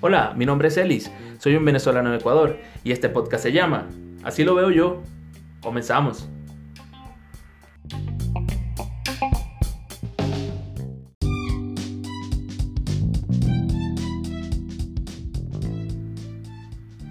Hola, 0.00 0.34
mi 0.36 0.44
nombre 0.46 0.68
es 0.68 0.76
Elis, 0.76 1.10
soy 1.38 1.56
un 1.56 1.64
venezolano 1.64 2.10
de 2.10 2.18
Ecuador 2.18 2.58
y 2.84 2.92
este 2.92 3.08
podcast 3.08 3.42
se 3.42 3.52
llama 3.52 3.88
Así 4.22 4.44
lo 4.44 4.54
veo 4.54 4.70
yo. 4.70 5.02
Comenzamos. 5.62 6.28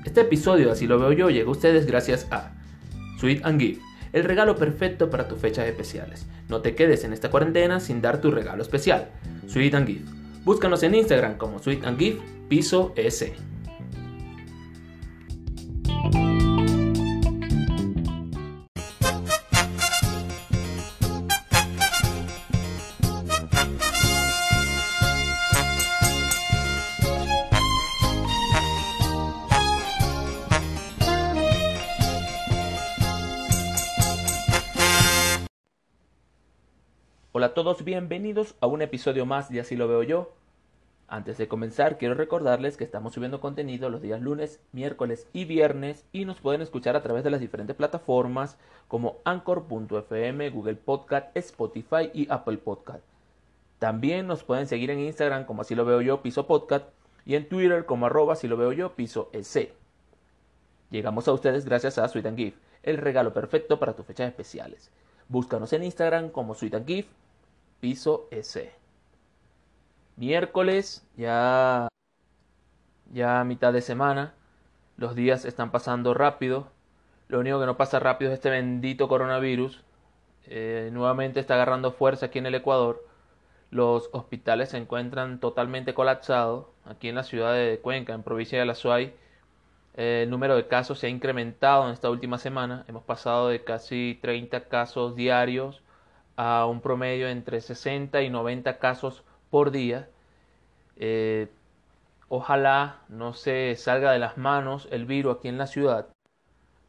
Este 0.05 0.21
episodio, 0.21 0.71
así 0.71 0.85
lo 0.85 0.99
veo 0.99 1.11
yo, 1.11 1.29
llega 1.31 1.47
a 1.47 1.51
ustedes 1.51 1.87
gracias 1.87 2.27
a 2.29 2.51
Sweet 3.19 3.43
and 3.45 3.59
Give, 3.59 3.79
el 4.13 4.23
regalo 4.23 4.55
perfecto 4.55 5.09
para 5.09 5.27
tus 5.27 5.39
fechas 5.39 5.67
especiales. 5.67 6.25
No 6.47 6.61
te 6.61 6.75
quedes 6.75 7.03
en 7.03 7.13
esta 7.13 7.29
cuarentena 7.29 7.79
sin 7.79 8.01
dar 8.01 8.21
tu 8.21 8.31
regalo 8.31 8.61
especial. 8.61 9.09
Sweet 9.47 9.75
and 9.75 9.87
Give. 9.87 10.05
Búscanos 10.45 10.83
en 10.83 10.95
Instagram 10.95 11.37
como 11.37 11.59
Sweet 11.59 11.85
and 11.85 11.99
Give 11.99 12.21
piso 12.47 12.93
S. 12.95 13.33
Hola 37.35 37.47
a 37.47 37.53
todos, 37.55 37.83
bienvenidos 37.83 38.53
a 38.61 38.67
un 38.67 38.83
episodio 38.83 39.25
más 39.25 39.49
de 39.49 39.59
Así 39.59 39.75
lo 39.75 39.87
veo 39.87 40.03
yo. 40.03 40.35
Antes 41.07 41.39
de 41.39 41.47
comenzar, 41.47 41.97
quiero 41.97 42.13
recordarles 42.13 42.77
que 42.77 42.83
estamos 42.83 43.13
subiendo 43.13 43.41
contenido 43.41 43.89
los 43.89 44.03
días 44.03 44.21
lunes, 44.21 44.59
miércoles 44.71 45.25
y 45.33 45.45
viernes 45.45 46.05
y 46.11 46.25
nos 46.25 46.39
pueden 46.39 46.61
escuchar 46.61 46.95
a 46.95 47.01
través 47.01 47.23
de 47.23 47.31
las 47.31 47.39
diferentes 47.39 47.75
plataformas 47.75 48.59
como 48.87 49.17
Anchor.fm, 49.23 50.51
Google 50.51 50.75
Podcast, 50.75 51.35
Spotify 51.35 52.11
y 52.13 52.27
Apple 52.29 52.59
Podcast. 52.59 53.03
También 53.79 54.27
nos 54.27 54.43
pueden 54.43 54.67
seguir 54.67 54.91
en 54.91 54.99
Instagram 54.99 55.45
como 55.45 55.63
así 55.63 55.73
lo 55.73 55.85
veo 55.85 56.01
yo, 56.01 56.21
piso 56.21 56.45
podcast, 56.45 56.85
y 57.25 57.33
en 57.33 57.49
Twitter 57.49 57.87
como 57.87 58.05
arroba 58.05 58.33
así 58.33 58.47
lo 58.47 58.57
veo 58.57 58.73
yo, 58.73 58.93
piso 58.93 59.31
ec. 59.33 59.73
Llegamos 60.91 61.27
a 61.27 61.33
ustedes 61.33 61.65
gracias 61.65 61.97
a 61.97 62.07
Sweet 62.07 62.27
and 62.27 62.53
el 62.83 62.97
regalo 62.97 63.33
perfecto 63.33 63.79
para 63.79 63.95
tus 63.95 64.05
fechas 64.05 64.27
especiales. 64.27 64.91
Búscanos 65.29 65.73
en 65.73 65.83
Instagram 65.83 66.29
como 66.29 66.53
Sweet 66.53 66.75
and 66.75 67.05
piso 67.83 68.29
S. 68.31 68.71
Miércoles, 70.15 71.05
ya, 71.17 71.89
ya 73.11 73.43
mitad 73.43 73.73
de 73.73 73.81
semana. 73.81 74.33
Los 74.95 75.15
días 75.15 75.43
están 75.43 75.69
pasando 75.69 76.13
rápido. 76.13 76.69
Lo 77.27 77.41
único 77.41 77.59
que 77.59 77.65
no 77.65 77.75
pasa 77.75 77.99
rápido 77.99 78.31
es 78.31 78.35
este 78.35 78.49
bendito 78.49 79.09
coronavirus. 79.09 79.83
Eh, 80.45 80.91
nuevamente 80.93 81.41
está 81.41 81.55
agarrando 81.55 81.91
fuerza 81.91 82.27
aquí 82.27 82.39
en 82.39 82.45
el 82.45 82.55
Ecuador. 82.55 83.05
Los 83.69 84.09
hospitales 84.13 84.69
se 84.69 84.77
encuentran 84.77 85.41
totalmente 85.41 85.93
colapsados. 85.93 86.67
Aquí 86.85 87.09
en 87.09 87.15
la 87.15 87.23
ciudad 87.23 87.53
de 87.53 87.79
Cuenca, 87.79 88.13
en 88.13 88.23
provincia 88.23 88.57
de 88.57 88.65
La 88.65 88.75
Suay, 88.75 89.13
eh, 89.95 90.21
el 90.23 90.29
número 90.29 90.55
de 90.55 90.69
casos 90.69 90.99
se 90.99 91.07
ha 91.07 91.09
incrementado 91.09 91.85
en 91.87 91.91
esta 91.91 92.09
última 92.09 92.37
semana. 92.37 92.85
Hemos 92.87 93.03
pasado 93.03 93.49
de 93.49 93.61
casi 93.65 94.17
30 94.21 94.69
casos 94.69 95.17
diarios 95.17 95.82
a 96.35 96.65
un 96.65 96.81
promedio 96.81 97.27
entre 97.29 97.61
60 97.61 98.21
y 98.21 98.29
90 98.29 98.79
casos 98.79 99.23
por 99.49 99.71
día. 99.71 100.09
Eh, 100.97 101.47
ojalá 102.29 103.01
no 103.09 103.33
se 103.33 103.75
salga 103.75 104.11
de 104.11 104.19
las 104.19 104.37
manos 104.37 104.87
el 104.91 105.05
virus 105.05 105.37
aquí 105.37 105.47
en 105.47 105.57
la 105.57 105.67
ciudad, 105.67 106.07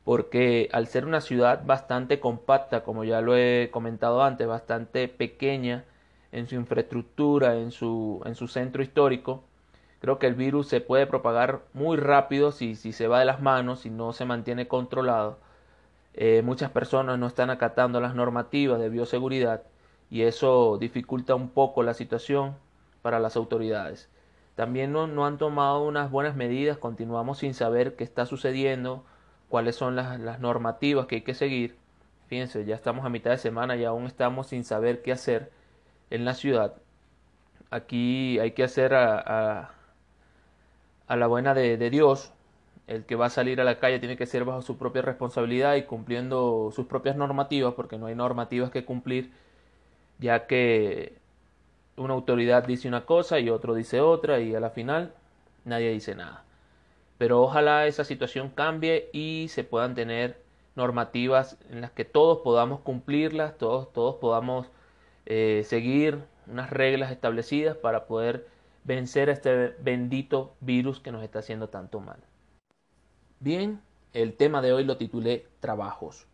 porque 0.04 0.68
al 0.72 0.86
ser 0.86 1.06
una 1.06 1.20
ciudad 1.20 1.64
bastante 1.64 2.20
compacta, 2.20 2.84
como 2.84 3.04
ya 3.04 3.20
lo 3.20 3.36
he 3.36 3.70
comentado 3.72 4.22
antes, 4.22 4.46
bastante 4.46 5.08
pequeña 5.08 5.84
en 6.32 6.48
su 6.48 6.56
infraestructura, 6.56 7.56
en 7.56 7.70
su, 7.70 8.22
en 8.24 8.34
su 8.34 8.48
centro 8.48 8.82
histórico, 8.82 9.44
creo 10.00 10.18
que 10.18 10.26
el 10.26 10.34
virus 10.34 10.68
se 10.68 10.80
puede 10.80 11.06
propagar 11.06 11.62
muy 11.72 11.96
rápido 11.96 12.52
si, 12.52 12.74
si 12.76 12.92
se 12.92 13.08
va 13.08 13.20
de 13.20 13.24
las 13.24 13.40
manos, 13.40 13.80
si 13.80 13.90
no 13.90 14.12
se 14.12 14.24
mantiene 14.24 14.68
controlado. 14.68 15.38
Eh, 16.14 16.42
muchas 16.44 16.70
personas 16.70 17.18
no 17.18 17.26
están 17.26 17.50
acatando 17.50 18.00
las 18.00 18.14
normativas 18.14 18.80
de 18.80 18.88
bioseguridad 18.88 19.64
y 20.10 20.22
eso 20.22 20.78
dificulta 20.78 21.34
un 21.34 21.50
poco 21.50 21.82
la 21.82 21.94
situación 21.94 22.56
para 23.02 23.18
las 23.18 23.36
autoridades. 23.36 24.08
También 24.54 24.92
no, 24.92 25.06
no 25.08 25.26
han 25.26 25.38
tomado 25.38 25.82
unas 25.84 26.10
buenas 26.10 26.36
medidas, 26.36 26.78
continuamos 26.78 27.38
sin 27.38 27.54
saber 27.54 27.96
qué 27.96 28.04
está 28.04 28.26
sucediendo, 28.26 29.04
cuáles 29.48 29.76
son 29.76 29.96
las, 29.96 30.20
las, 30.20 30.40
normativas 30.40 31.06
que 31.06 31.16
hay 31.16 31.22
que 31.22 31.34
seguir. 31.34 31.76
Fíjense, 32.28 32.64
ya 32.64 32.76
estamos 32.76 33.04
a 33.04 33.08
mitad 33.08 33.30
de 33.32 33.38
semana 33.38 33.76
y 33.76 33.84
aún 33.84 34.06
estamos 34.06 34.48
sin 34.48 34.64
saber 34.64 35.02
qué 35.02 35.12
hacer 35.12 35.50
en 36.10 36.24
la 36.24 36.34
ciudad. 36.34 36.74
Aquí 37.70 38.38
hay 38.38 38.52
que 38.52 38.64
hacer 38.64 38.94
a, 38.94 39.18
a, 39.18 39.74
a 41.08 41.16
la 41.16 41.26
buena 41.26 41.54
de, 41.54 41.76
de 41.76 41.90
Dios, 41.90 42.32
el 42.86 43.04
que 43.04 43.16
va 43.16 43.26
a 43.26 43.30
salir 43.30 43.60
a 43.60 43.64
la 43.64 43.78
calle 43.78 43.98
tiene 43.98 44.16
que 44.16 44.26
ser 44.26 44.44
bajo 44.44 44.62
su 44.62 44.76
propia 44.76 45.02
responsabilidad 45.02 45.76
y 45.76 45.84
cumpliendo 45.84 46.70
sus 46.74 46.86
propias 46.86 47.16
normativas, 47.16 47.74
porque 47.74 47.98
no 47.98 48.06
hay 48.06 48.14
normativas 48.14 48.70
que 48.70 48.84
cumplir, 48.84 49.32
ya 50.18 50.46
que 50.46 51.16
una 51.96 52.14
autoridad 52.14 52.64
dice 52.66 52.88
una 52.88 53.06
cosa 53.06 53.38
y 53.38 53.50
otro 53.50 53.74
dice 53.74 54.00
otra 54.00 54.40
y 54.40 54.54
a 54.54 54.60
la 54.60 54.70
final 54.70 55.14
nadie 55.64 55.90
dice 55.92 56.14
nada. 56.14 56.44
Pero 57.18 57.42
ojalá 57.42 57.86
esa 57.86 58.04
situación 58.04 58.50
cambie 58.50 59.08
y 59.12 59.46
se 59.48 59.64
puedan 59.64 59.94
tener 59.94 60.42
normativas 60.76 61.56
en 61.70 61.80
las 61.80 61.92
que 61.92 62.04
todos 62.04 62.38
podamos 62.38 62.80
cumplirlas, 62.80 63.56
todos, 63.58 63.92
todos 63.92 64.16
podamos 64.16 64.66
eh, 65.26 65.62
seguir 65.64 66.24
unas 66.46 66.70
reglas 66.70 67.10
establecidas 67.12 67.76
para 67.76 68.06
poder 68.06 68.48
vencer 68.84 69.30
a 69.30 69.32
este 69.32 69.68
bendito 69.80 70.54
virus 70.60 71.00
que 71.00 71.12
nos 71.12 71.22
está 71.22 71.38
haciendo 71.38 71.68
tanto 71.68 72.00
mal. 72.00 72.18
Bien, 73.44 73.82
el 74.14 74.38
tema 74.38 74.62
de 74.62 74.72
hoy 74.72 74.84
lo 74.84 74.96
titulé 74.96 75.46
Trabajos. 75.60 76.26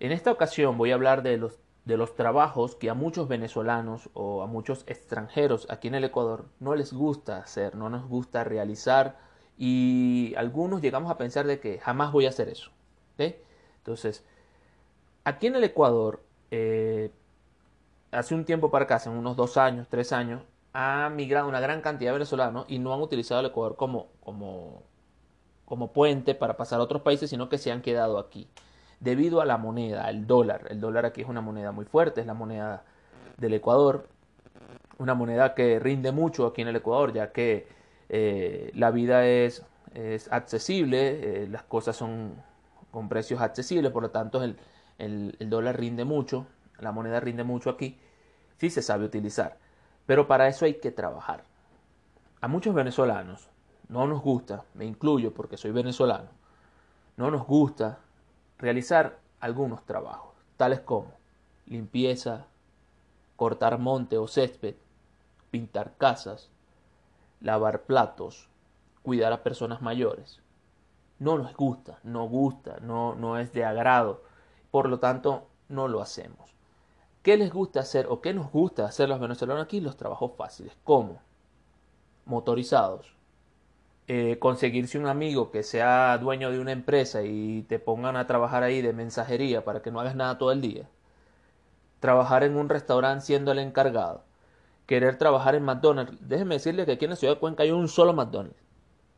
En 0.00 0.10
esta 0.10 0.32
ocasión 0.32 0.78
voy 0.78 0.90
a 0.90 0.94
hablar 0.94 1.22
de 1.22 1.36
los, 1.36 1.58
de 1.84 1.98
los 1.98 2.14
trabajos 2.14 2.76
que 2.76 2.88
a 2.88 2.94
muchos 2.94 3.28
venezolanos 3.28 4.08
o 4.14 4.42
a 4.42 4.46
muchos 4.46 4.84
extranjeros 4.86 5.66
aquí 5.68 5.88
en 5.88 5.96
el 5.96 6.04
Ecuador 6.04 6.46
no 6.60 6.76
les 6.76 6.94
gusta 6.94 7.36
hacer, 7.36 7.74
no 7.74 7.90
nos 7.90 8.08
gusta 8.08 8.42
realizar 8.42 9.18
y 9.58 10.32
algunos 10.38 10.80
llegamos 10.80 11.10
a 11.10 11.18
pensar 11.18 11.46
de 11.46 11.60
que 11.60 11.78
jamás 11.78 12.10
voy 12.10 12.24
a 12.24 12.30
hacer 12.30 12.48
eso. 12.48 12.70
Entonces, 13.18 14.24
aquí 15.24 15.48
en 15.48 15.56
el 15.56 15.64
Ecuador, 15.64 16.22
eh, 16.50 17.10
hace 18.12 18.34
un 18.34 18.46
tiempo 18.46 18.70
para 18.70 18.86
acá, 18.86 18.94
hace 18.94 19.10
unos 19.10 19.36
dos 19.36 19.58
años, 19.58 19.88
tres 19.90 20.10
años, 20.10 20.40
ha 20.72 21.10
migrado 21.10 21.50
una 21.50 21.60
gran 21.60 21.82
cantidad 21.82 22.12
de 22.12 22.14
venezolanos 22.14 22.64
y 22.66 22.78
no 22.78 22.94
han 22.94 23.02
utilizado 23.02 23.40
el 23.40 23.48
Ecuador 23.48 23.76
como, 23.76 24.08
como 24.22 24.84
como 25.64 25.92
puente 25.92 26.34
para 26.34 26.56
pasar 26.56 26.80
a 26.80 26.82
otros 26.82 27.02
países, 27.02 27.30
sino 27.30 27.48
que 27.48 27.58
se 27.58 27.72
han 27.72 27.82
quedado 27.82 28.18
aquí. 28.18 28.48
Debido 29.00 29.40
a 29.40 29.44
la 29.44 29.56
moneda, 29.58 30.08
el 30.10 30.26
dólar. 30.26 30.66
El 30.70 30.80
dólar 30.80 31.06
aquí 31.06 31.22
es 31.22 31.28
una 31.28 31.40
moneda 31.40 31.72
muy 31.72 31.84
fuerte, 31.84 32.20
es 32.20 32.26
la 32.26 32.34
moneda 32.34 32.84
del 33.38 33.54
Ecuador. 33.54 34.08
Una 34.98 35.14
moneda 35.14 35.54
que 35.54 35.78
rinde 35.78 36.12
mucho 36.12 36.46
aquí 36.46 36.62
en 36.62 36.68
el 36.68 36.76
Ecuador, 36.76 37.12
ya 37.12 37.32
que 37.32 37.66
eh, 38.08 38.70
la 38.74 38.90
vida 38.90 39.26
es, 39.26 39.64
es 39.94 40.30
accesible, 40.32 41.42
eh, 41.42 41.48
las 41.48 41.64
cosas 41.64 41.96
son 41.96 42.34
con 42.90 43.08
precios 43.08 43.40
accesibles, 43.40 43.90
por 43.90 44.04
lo 44.04 44.10
tanto 44.10 44.42
el, 44.42 44.56
el, 44.98 45.36
el 45.40 45.50
dólar 45.50 45.78
rinde 45.78 46.04
mucho, 46.04 46.46
la 46.78 46.92
moneda 46.92 47.18
rinde 47.18 47.42
mucho 47.42 47.70
aquí, 47.70 47.98
sí 48.58 48.70
se 48.70 48.82
sabe 48.82 49.04
utilizar. 49.04 49.58
Pero 50.06 50.28
para 50.28 50.46
eso 50.48 50.64
hay 50.64 50.74
que 50.74 50.92
trabajar. 50.92 51.42
A 52.40 52.46
muchos 52.46 52.74
venezolanos 52.74 53.50
no 53.88 54.06
nos 54.06 54.22
gusta, 54.22 54.64
me 54.74 54.84
incluyo 54.84 55.34
porque 55.34 55.56
soy 55.56 55.70
venezolano, 55.70 56.28
no 57.16 57.30
nos 57.30 57.46
gusta 57.46 57.98
realizar 58.58 59.18
algunos 59.40 59.84
trabajos, 59.84 60.34
tales 60.56 60.80
como 60.80 61.12
limpieza, 61.66 62.46
cortar 63.36 63.78
monte 63.78 64.18
o 64.18 64.26
césped, 64.26 64.76
pintar 65.50 65.94
casas, 65.96 66.50
lavar 67.40 67.82
platos, 67.82 68.48
cuidar 69.02 69.32
a 69.32 69.42
personas 69.42 69.82
mayores. 69.82 70.40
No 71.18 71.38
nos 71.38 71.54
gusta, 71.54 71.98
no 72.02 72.26
gusta, 72.28 72.78
no, 72.80 73.14
no 73.14 73.38
es 73.38 73.52
de 73.52 73.64
agrado, 73.64 74.22
por 74.70 74.88
lo 74.88 74.98
tanto 74.98 75.46
no 75.68 75.88
lo 75.88 76.00
hacemos. 76.00 76.54
¿Qué 77.22 77.36
les 77.36 77.52
gusta 77.52 77.80
hacer 77.80 78.06
o 78.08 78.20
qué 78.20 78.34
nos 78.34 78.50
gusta 78.50 78.84
hacer 78.84 79.08
los 79.08 79.20
venezolanos 79.20 79.64
aquí? 79.64 79.80
Los 79.80 79.96
trabajos 79.96 80.32
fáciles, 80.36 80.76
como 80.84 81.20
motorizados, 82.26 83.13
eh, 84.08 84.38
conseguirse 84.38 84.98
un 84.98 85.06
amigo 85.06 85.50
que 85.50 85.62
sea 85.62 86.16
dueño 86.18 86.50
de 86.50 86.60
una 86.60 86.72
empresa 86.72 87.22
y 87.22 87.62
te 87.62 87.78
pongan 87.78 88.16
a 88.16 88.26
trabajar 88.26 88.62
ahí 88.62 88.82
de 88.82 88.92
mensajería 88.92 89.64
para 89.64 89.82
que 89.82 89.90
no 89.90 90.00
hagas 90.00 90.16
nada 90.16 90.38
todo 90.38 90.52
el 90.52 90.60
día. 90.60 90.88
trabajar 92.00 92.44
en 92.44 92.56
un 92.56 92.68
restaurante 92.68 93.24
siendo 93.24 93.52
el 93.52 93.58
encargado, 93.58 94.24
querer 94.86 95.16
trabajar 95.18 95.54
en 95.54 95.64
McDonald's. 95.64 96.16
Déjeme 96.20 96.56
decirle 96.56 96.86
que 96.86 96.92
aquí 96.92 97.04
en 97.06 97.12
la 97.12 97.16
ciudad 97.16 97.34
de 97.34 97.40
Cuenca 97.40 97.62
hay 97.62 97.70
un 97.72 97.88
solo 97.88 98.12
McDonald's 98.12 98.56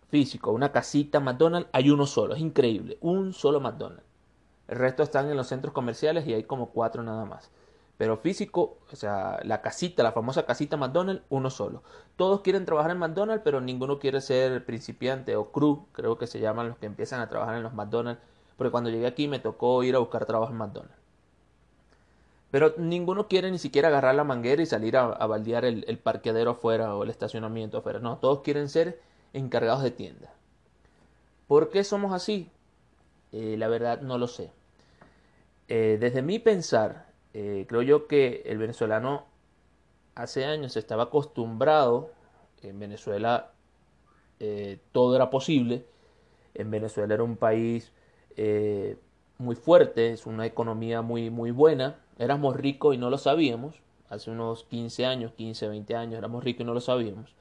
físico, 0.08 0.52
una 0.52 0.72
casita 0.72 1.20
McDonald's, 1.20 1.68
hay 1.72 1.90
uno 1.90 2.06
solo, 2.06 2.34
es 2.34 2.40
increíble, 2.40 2.98
un 3.00 3.32
solo 3.32 3.60
McDonald's. 3.60 4.04
El 4.68 4.78
resto 4.78 5.02
están 5.02 5.28
en 5.30 5.36
los 5.36 5.48
centros 5.48 5.72
comerciales 5.74 6.26
y 6.26 6.34
hay 6.34 6.44
como 6.44 6.70
cuatro 6.70 7.02
nada 7.02 7.24
más. 7.24 7.50
Pero 7.98 8.18
físico, 8.18 8.78
o 8.92 8.96
sea, 8.96 9.40
la 9.42 9.62
casita, 9.62 10.02
la 10.02 10.12
famosa 10.12 10.44
casita 10.44 10.76
McDonald's, 10.76 11.22
uno 11.30 11.48
solo. 11.48 11.82
Todos 12.16 12.42
quieren 12.42 12.66
trabajar 12.66 12.90
en 12.90 12.98
McDonald's, 12.98 13.42
pero 13.42 13.60
ninguno 13.60 13.98
quiere 13.98 14.20
ser 14.20 14.64
principiante 14.66 15.34
o 15.36 15.50
crew, 15.50 15.86
creo 15.92 16.18
que 16.18 16.26
se 16.26 16.38
llaman 16.38 16.68
los 16.68 16.78
que 16.78 16.86
empiezan 16.86 17.20
a 17.20 17.28
trabajar 17.28 17.56
en 17.56 17.62
los 17.62 17.72
McDonald's. 17.72 18.20
Porque 18.56 18.70
cuando 18.70 18.90
llegué 18.90 19.06
aquí 19.06 19.28
me 19.28 19.38
tocó 19.38 19.82
ir 19.82 19.94
a 19.96 19.98
buscar 19.98 20.26
trabajo 20.26 20.52
en 20.52 20.58
McDonald's. 20.58 20.96
Pero 22.50 22.74
ninguno 22.78 23.28
quiere 23.28 23.50
ni 23.50 23.58
siquiera 23.58 23.88
agarrar 23.88 24.14
la 24.14 24.24
manguera 24.24 24.62
y 24.62 24.66
salir 24.66 24.96
a, 24.96 25.26
baldear 25.26 25.64
el, 25.64 25.98
parqueadero 25.98 26.52
afuera 26.52 26.94
o 26.94 27.02
el 27.02 27.10
estacionamiento 27.10 27.78
afuera. 27.78 27.98
No, 27.98 28.18
todos 28.18 28.42
quieren 28.42 28.68
ser 28.68 29.00
encargados 29.32 29.82
de 29.82 29.90
tienda. 29.90 30.32
¿Por 31.48 31.70
qué 31.70 31.84
somos 31.84 32.12
así? 32.12 32.50
Eh, 33.32 33.56
la 33.58 33.68
verdad 33.68 34.00
no 34.00 34.16
lo 34.16 34.26
sé. 34.26 34.50
Eh, 35.68 35.98
desde 36.00 36.22
mi 36.22 36.38
pensar, 36.38 37.06
eh, 37.38 37.66
creo 37.68 37.82
yo 37.82 38.06
que 38.06 38.42
el 38.46 38.56
venezolano 38.56 39.26
hace 40.14 40.46
años 40.46 40.76
estaba 40.78 41.04
acostumbrado, 41.04 42.10
en 42.62 42.78
Venezuela 42.78 43.52
todo 44.92 45.16
era 45.16 45.28
posible, 45.28 45.86
en 46.54 46.70
Venezuela 46.70 47.14
era 47.14 47.22
un 47.22 47.36
país 47.36 47.92
muy 49.38 49.54
fuerte, 49.54 50.12
es 50.12 50.26
una 50.26 50.46
economía 50.46 51.02
muy, 51.02 51.30
muy 51.30 51.50
buena, 51.50 52.00
éramos 52.18 52.56
ricos 52.56 52.94
y 52.94 52.98
no 52.98 53.10
lo 53.10 53.18
sabíamos, 53.18 53.80
hace 54.08 54.30
unos 54.30 54.64
15 54.64 55.06
años, 55.06 55.32
15, 55.32 55.68
20 55.68 55.94
años 55.94 56.18
éramos 56.18 56.42
ricos 56.42 56.62
y 56.62 56.64
no 56.64 56.74
lo 56.74 56.80
sabíamos. 56.80 57.34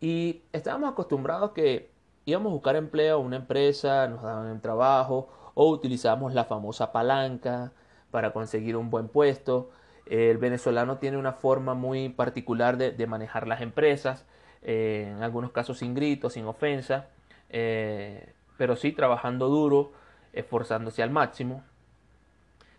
Y 0.00 0.42
estábamos 0.52 0.90
acostumbrados 0.90 1.52
que 1.52 1.90
íbamos 2.24 2.50
a 2.50 2.54
buscar 2.54 2.76
empleo 2.76 3.16
a 3.16 3.18
una 3.18 3.36
empresa, 3.36 4.08
nos 4.08 4.22
daban 4.22 4.48
el 4.48 4.60
trabajo 4.60 5.28
o 5.54 5.68
utilizábamos 5.68 6.34
la 6.34 6.44
famosa 6.44 6.90
palanca 6.90 7.72
para 8.10 8.32
conseguir 8.32 8.76
un 8.76 8.90
buen 8.90 9.08
puesto. 9.08 9.70
El 10.06 10.38
venezolano 10.38 10.98
tiene 10.98 11.16
una 11.16 11.32
forma 11.32 11.74
muy 11.74 12.08
particular 12.08 12.76
de, 12.76 13.06
manejar 13.06 13.46
las 13.46 13.60
empresas, 13.60 14.26
eh, 14.62 15.12
en 15.14 15.22
algunos 15.22 15.52
casos 15.52 15.78
sin 15.78 15.94
gritos, 15.94 16.32
sin 16.34 16.46
ofensa, 16.46 17.08
eh, 17.48 18.32
pero 18.58 18.76
sí 18.76 18.92
trabajando 18.92 19.48
duro, 19.48 19.92
esforzándose 20.32 21.02
al 21.02 21.10
máximo. 21.10 21.62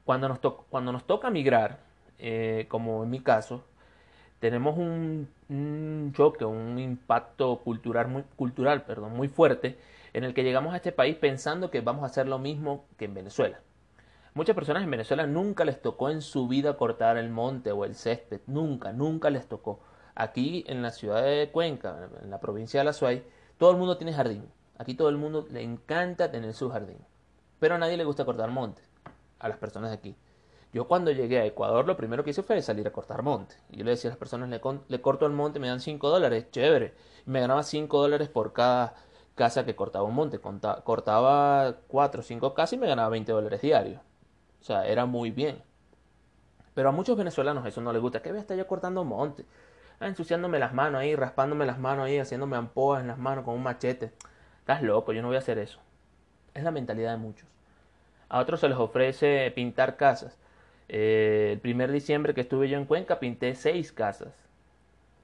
Cuando 0.04 0.28
nos, 0.28 1.06
toca 1.06 1.30
migrar, 1.30 1.80
eh, 2.20 2.66
como 2.70 3.04
en 3.04 3.10
mi 3.10 3.22
caso, 3.22 3.64
tenemos 4.40 4.78
un, 4.78 6.12
choque, 6.14 6.44
un 6.44 6.80
impacto 6.80 7.60
cultural 7.60 8.08
muy, 8.08 8.24
cultural, 8.36 8.84
perdón, 8.84 9.14
muy 9.14 9.28
fuerte 9.28 9.78
en 10.14 10.24
el 10.24 10.34
que 10.34 10.44
llegamos 10.44 10.74
a 10.74 10.78
este 10.78 10.92
país 10.92 11.16
pensando 11.16 11.72
que 11.72 11.82
vamos 11.82 12.04
a 12.04 12.08
hacer 12.08 12.28
lo 12.28 12.40
mismo 12.40 12.86
que 12.98 13.06
en 13.06 13.14
Venezuela. 13.14 13.60
Muchas 14.34 14.56
personas 14.56 14.84
en 14.84 14.92
Venezuela 14.92 15.28
nunca 15.28 15.66
les 15.66 15.82
tocó 15.82 16.10
en 16.10 16.22
su 16.22 16.48
vida 16.48 16.78
cortar 16.78 17.18
el 17.18 17.30
monte 17.30 17.74
o 17.74 17.84
el 17.84 17.96
césped, 17.96 18.40
nunca, 18.48 18.94
nunca 18.94 19.30
les 19.30 19.46
tocó. 19.46 19.82
Aquí 20.16 20.64
en 20.68 20.82
la 20.82 20.92
ciudad 20.92 21.22
de 21.22 21.50
Cuenca, 21.52 22.10
en 22.24 22.30
la 22.30 22.40
provincia 22.40 22.80
de 22.80 22.86
La 22.86 22.94
Suay, 22.94 23.26
todo 23.58 23.72
el 23.72 23.78
mundo 23.78 23.98
tiene 23.98 24.14
jardín. 24.14 24.46
Aquí 24.78 24.94
todo 24.94 25.10
el 25.10 25.18
mundo 25.18 25.46
le 25.52 25.62
encanta 25.62 26.32
tener 26.32 26.54
su 26.54 26.70
jardín. 26.70 26.98
Pero 27.60 27.76
a 27.76 27.78
nadie 27.78 27.98
le 27.98 28.06
gusta 28.06 28.24
cortar 28.24 28.50
monte, 28.52 28.82
a 29.38 29.50
las 29.50 29.58
personas 29.58 29.90
de 29.90 29.98
aquí. 29.98 30.16
Yo 30.72 30.88
cuando 30.88 31.12
llegué 31.12 31.42
a 31.42 31.46
Ecuador 31.46 31.86
lo 31.86 31.98
primero 31.98 32.24
que 32.24 32.30
hice 32.30 32.42
fue 32.42 32.62
salir 32.62 32.88
a 32.88 32.94
cortar 32.94 33.24
monte. 33.24 33.56
Y 33.70 33.80
yo 33.80 33.84
le 33.84 33.92
decía 33.92 34.10
a 34.10 34.14
las 34.14 34.18
personas, 34.18 34.50
le, 34.50 35.02
corto 35.02 35.26
el 35.26 35.34
monte, 35.34 35.60
me 35.60 35.68
dan 35.68 35.82
5 35.82 36.10
dólares, 36.10 36.50
chévere. 36.52 36.94
Me 37.26 37.42
ganaba 37.42 37.64
5 37.64 38.02
dólares 38.02 38.30
por 38.30 38.54
cada 38.54 38.96
casa 39.36 39.66
que 39.66 39.76
cortaba 39.76 40.06
un 40.06 40.16
monte. 40.16 40.40
cortaba 40.40 41.76
4 41.90 42.22
o 42.22 42.24
5 42.24 42.54
casas 42.54 42.74
y 42.74 42.78
me 42.78 42.88
ganaba 42.88 43.10
20 43.10 43.30
dólares 43.34 43.62
diarios. 43.62 44.00
O 44.62 44.64
sea, 44.64 44.86
era 44.88 45.06
muy 45.06 45.32
bien. 45.32 45.62
Pero 46.74 46.90
a 46.90 46.92
muchos 46.92 47.18
venezolanos 47.18 47.66
eso 47.66 47.82
no 47.82 47.92
les 47.92 48.02
gusta. 48.02 48.22
¿Qué 48.22 48.30
voy 48.30 48.38
a 48.38 48.42
estar 48.42 48.58
yo 48.58 48.68
cortando 48.68 49.04
monte? 49.04 49.46
Ah, 50.00 50.08
ensuciándome 50.08 50.60
las 50.60 50.74
manos 50.74 51.02
ahí, 51.02 51.16
raspándome 51.16 51.66
las 51.66 51.80
manos 51.80 52.06
ahí, 52.06 52.18
haciéndome 52.18 52.58
ampoas 52.58 53.02
en 53.02 53.08
las 53.08 53.18
manos 53.18 53.44
con 53.46 53.56
un 53.56 53.64
machete. 53.64 54.12
Estás 54.60 54.82
loco, 54.82 55.14
yo 55.14 55.22
no 55.22 55.28
voy 55.28 55.36
a 55.36 55.40
hacer 55.40 55.58
eso. 55.58 55.80
Es 56.54 56.64
la 56.64 56.72
mentalidad 56.72 57.12
de 57.12 57.18
muchos. 57.18 57.48
A 58.30 58.40
otros 58.40 58.62
se 58.62 58.70
les 58.70 58.78
ofrece 58.78 59.52
pintar 59.52 59.98
casas. 59.98 60.38
Eh, 60.90 61.52
el 61.54 61.60
primer 61.60 61.92
diciembre 61.92 62.34
que 62.34 62.42
estuve 62.42 62.70
yo 62.70 62.78
en 62.78 62.86
Cuenca 62.86 63.20
pinté 63.20 63.56
seis 63.56 63.92
casas. 63.92 64.34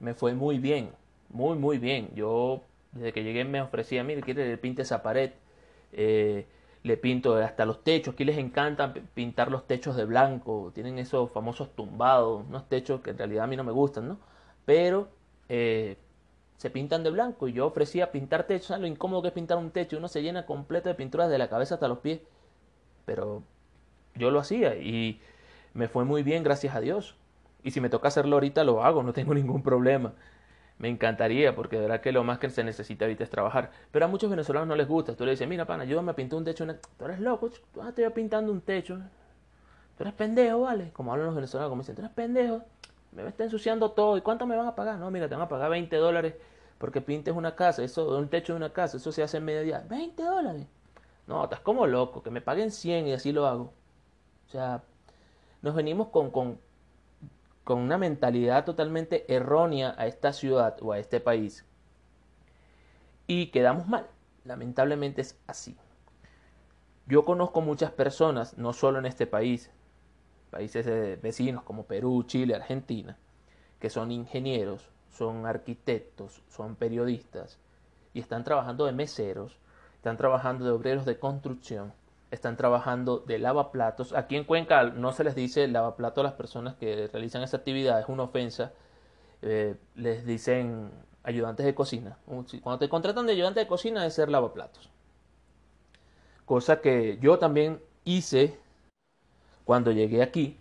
Me 0.00 0.14
fue 0.14 0.34
muy 0.34 0.58
bien, 0.58 0.90
muy, 1.28 1.56
muy 1.58 1.78
bien. 1.78 2.10
Yo 2.14 2.62
desde 2.92 3.12
que 3.12 3.24
llegué 3.24 3.44
me 3.44 3.60
ofrecía, 3.60 4.04
mire, 4.04 4.22
quiere 4.22 4.48
que 4.48 4.58
pinte 4.58 4.82
esa 4.82 5.02
pared. 5.02 5.32
Eh, 5.92 6.46
le 6.82 6.96
pinto 6.96 7.36
hasta 7.36 7.64
los 7.64 7.82
techos. 7.84 8.14
Aquí 8.14 8.24
les 8.24 8.38
encanta 8.38 8.92
pintar 9.14 9.50
los 9.50 9.66
techos 9.66 9.96
de 9.96 10.04
blanco. 10.04 10.70
Tienen 10.74 10.98
esos 10.98 11.30
famosos 11.30 11.74
tumbados, 11.74 12.44
unos 12.48 12.68
techos 12.68 13.00
que 13.00 13.10
en 13.10 13.18
realidad 13.18 13.44
a 13.44 13.46
mí 13.46 13.56
no 13.56 13.64
me 13.64 13.72
gustan, 13.72 14.08
¿no? 14.08 14.18
Pero 14.64 15.08
eh, 15.48 15.96
se 16.56 16.70
pintan 16.70 17.02
de 17.04 17.10
blanco 17.10 17.48
y 17.48 17.52
yo 17.52 17.66
ofrecía 17.66 18.12
pintar 18.12 18.44
techos. 18.44 18.68
¿sabes 18.68 18.82
lo 18.82 18.86
incómodo 18.86 19.22
que 19.22 19.28
es 19.28 19.34
pintar 19.34 19.58
un 19.58 19.70
techo? 19.70 19.98
Uno 19.98 20.08
se 20.08 20.22
llena 20.22 20.46
completo 20.46 20.88
de 20.88 20.94
pinturas 20.94 21.30
de 21.30 21.38
la 21.38 21.48
cabeza 21.48 21.74
hasta 21.74 21.88
los 21.88 21.98
pies. 21.98 22.20
Pero 23.04 23.42
yo 24.14 24.30
lo 24.30 24.40
hacía 24.40 24.76
y 24.76 25.20
me 25.74 25.88
fue 25.88 26.04
muy 26.04 26.22
bien, 26.22 26.42
gracias 26.42 26.74
a 26.74 26.80
Dios. 26.80 27.16
Y 27.62 27.72
si 27.72 27.80
me 27.80 27.90
toca 27.90 28.08
hacerlo 28.08 28.36
ahorita, 28.36 28.64
lo 28.64 28.84
hago, 28.84 29.02
no 29.02 29.12
tengo 29.12 29.34
ningún 29.34 29.62
problema. 29.62 30.14
Me 30.78 30.88
encantaría, 30.88 31.56
porque 31.56 31.76
de 31.76 31.82
verdad 31.82 32.00
que 32.00 32.12
lo 32.12 32.22
más 32.22 32.38
que 32.38 32.48
se 32.50 32.62
necesita 32.62 33.04
ahorita 33.04 33.24
es 33.24 33.30
trabajar. 33.30 33.70
Pero 33.90 34.04
a 34.04 34.08
muchos 34.08 34.30
venezolanos 34.30 34.68
no 34.68 34.76
les 34.76 34.86
gusta. 34.86 35.16
Tú 35.16 35.24
le 35.24 35.32
dices, 35.32 35.48
mira, 35.48 35.64
pana, 35.66 35.82
ayúdame 35.82 36.12
a 36.12 36.14
pintar 36.14 36.38
un 36.38 36.44
techo. 36.44 36.66
Tú 36.96 37.04
eres 37.04 37.18
loco, 37.18 37.50
tú 37.72 37.82
estoy 37.82 38.08
pintando 38.10 38.52
un 38.52 38.60
techo. 38.60 38.98
Tú 39.96 40.04
eres 40.04 40.14
pendejo, 40.14 40.60
¿vale? 40.60 40.92
Como 40.92 41.12
hablan 41.12 41.26
los 41.26 41.34
venezolanos, 41.34 41.70
como 41.70 41.82
dicen, 41.82 41.96
tú 41.96 42.02
eres 42.02 42.12
pendejo. 42.12 42.62
Me 43.10 43.26
está 43.26 43.42
ensuciando 43.42 43.90
todo. 43.90 44.16
¿Y 44.16 44.20
cuánto 44.20 44.46
me 44.46 44.56
van 44.56 44.68
a 44.68 44.76
pagar? 44.76 44.98
No, 44.98 45.10
mira, 45.10 45.28
te 45.28 45.34
van 45.34 45.42
a 45.42 45.48
pagar 45.48 45.70
20 45.70 45.96
dólares 45.96 46.34
porque 46.78 47.00
pintes 47.00 47.34
una 47.34 47.56
casa. 47.56 47.82
Eso, 47.82 48.16
un 48.16 48.28
techo 48.28 48.52
de 48.52 48.58
una 48.58 48.72
casa. 48.72 48.98
Eso 48.98 49.10
se 49.10 49.24
hace 49.24 49.38
en 49.38 49.44
medio 49.44 49.62
día. 49.62 49.84
20 49.88 50.22
dólares. 50.22 50.66
No, 51.26 51.42
estás 51.44 51.60
como 51.60 51.88
loco. 51.88 52.22
Que 52.22 52.30
me 52.30 52.40
paguen 52.40 52.70
100 52.70 53.08
y 53.08 53.12
así 53.12 53.32
lo 53.32 53.46
hago. 53.46 53.72
O 54.46 54.50
sea, 54.50 54.82
nos 55.62 55.74
venimos 55.74 56.08
con, 56.08 56.30
con, 56.30 56.58
con 57.68 57.80
una 57.80 57.98
mentalidad 57.98 58.64
totalmente 58.64 59.30
errónea 59.30 59.94
a 59.98 60.06
esta 60.06 60.32
ciudad 60.32 60.78
o 60.80 60.92
a 60.92 60.98
este 60.98 61.20
país 61.20 61.66
y 63.26 63.48
quedamos 63.48 63.86
mal. 63.86 64.06
Lamentablemente 64.46 65.20
es 65.20 65.38
así. 65.46 65.76
Yo 67.04 67.26
conozco 67.26 67.60
muchas 67.60 67.90
personas, 67.90 68.56
no 68.56 68.72
solo 68.72 69.00
en 69.00 69.04
este 69.04 69.26
país, 69.26 69.70
países 70.50 71.20
vecinos 71.20 71.62
como 71.62 71.84
Perú, 71.84 72.22
Chile, 72.26 72.54
Argentina, 72.54 73.18
que 73.80 73.90
son 73.90 74.12
ingenieros, 74.12 74.88
son 75.10 75.44
arquitectos, 75.44 76.40
son 76.48 76.74
periodistas 76.74 77.58
y 78.14 78.20
están 78.20 78.44
trabajando 78.44 78.86
de 78.86 78.92
meseros, 78.92 79.58
están 79.94 80.16
trabajando 80.16 80.64
de 80.64 80.70
obreros 80.70 81.04
de 81.04 81.18
construcción, 81.18 81.92
están 82.30 82.56
trabajando 82.56 83.18
de 83.20 83.38
lavaplatos. 83.38 84.12
Aquí 84.12 84.36
en 84.36 84.44
Cuenca 84.44 84.84
no 84.84 85.12
se 85.12 85.24
les 85.24 85.34
dice 85.34 85.66
lavaplato 85.68 86.20
a 86.20 86.24
las 86.24 86.34
personas 86.34 86.74
que 86.76 87.08
realizan 87.08 87.42
esa 87.42 87.58
actividad, 87.58 88.00
es 88.00 88.08
una 88.08 88.24
ofensa. 88.24 88.72
Eh, 89.42 89.76
les 89.94 90.26
dicen 90.26 90.90
ayudantes 91.22 91.64
de 91.66 91.74
cocina. 91.74 92.18
Cuando 92.26 92.78
te 92.78 92.88
contratan 92.88 93.26
de 93.26 93.32
ayudante 93.32 93.60
de 93.60 93.66
cocina 93.66 94.04
es 94.06 94.14
ser 94.14 94.28
lavaplatos. 94.30 94.90
Cosa 96.44 96.80
que 96.80 97.18
yo 97.20 97.38
también 97.38 97.80
hice 98.04 98.58
cuando 99.64 99.92
llegué 99.92 100.22
aquí. 100.22 100.58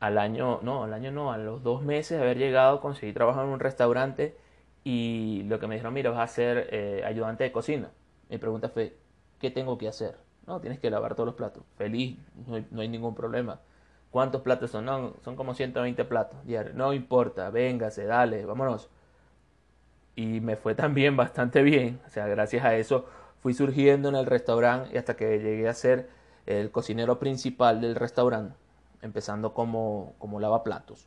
Al 0.00 0.18
año, 0.18 0.60
no, 0.62 0.84
al 0.84 0.92
año 0.92 1.10
no, 1.10 1.32
a 1.32 1.38
los 1.38 1.62
dos 1.64 1.82
meses 1.82 2.18
de 2.18 2.24
haber 2.24 2.38
llegado, 2.38 2.80
conseguí 2.80 3.12
trabajar 3.12 3.44
en 3.44 3.50
un 3.50 3.58
restaurante 3.58 4.36
y 4.84 5.42
lo 5.44 5.58
que 5.58 5.66
me 5.66 5.74
dijeron, 5.74 5.92
mira, 5.94 6.10
vas 6.10 6.30
a 6.30 6.34
ser 6.34 6.68
eh, 6.70 7.02
ayudante 7.04 7.44
de 7.44 7.52
cocina. 7.52 7.90
Mi 8.28 8.38
pregunta 8.38 8.68
fue, 8.68 8.96
¿qué 9.40 9.50
tengo 9.50 9.76
que 9.76 9.88
hacer? 9.88 10.27
No, 10.48 10.60
tienes 10.60 10.80
que 10.80 10.90
lavar 10.90 11.14
todos 11.14 11.26
los 11.26 11.34
platos. 11.34 11.62
Feliz, 11.76 12.16
no 12.70 12.80
hay, 12.80 12.88
ningún 12.88 13.14
problema. 13.14 13.60
¿Cuántos 14.10 14.40
platos 14.40 14.70
son? 14.70 14.86
No, 14.86 15.12
son 15.22 15.36
como 15.36 15.52
120 15.54 16.06
platos 16.06 16.38
No 16.74 16.94
importa, 16.94 17.50
véngase, 17.50 18.06
dale, 18.06 18.46
vámonos. 18.46 18.88
Y 20.16 20.40
me 20.40 20.56
fue 20.56 20.74
también 20.74 21.16
bastante 21.18 21.62
bien. 21.62 22.00
O 22.06 22.08
sea, 22.08 22.26
gracias 22.26 22.64
a 22.64 22.74
eso 22.76 23.04
fui 23.40 23.52
surgiendo 23.52 24.08
en 24.08 24.16
el 24.16 24.24
restaurante 24.24 24.90
y 24.94 24.96
hasta 24.96 25.16
que 25.16 25.38
llegué 25.38 25.68
a 25.68 25.74
ser 25.74 26.08
el 26.46 26.70
cocinero 26.70 27.18
principal 27.18 27.82
del 27.82 27.94
restaurante, 27.94 28.56
empezando 29.02 29.52
como, 29.52 30.14
como 30.18 30.40
lavaplatos. 30.40 31.06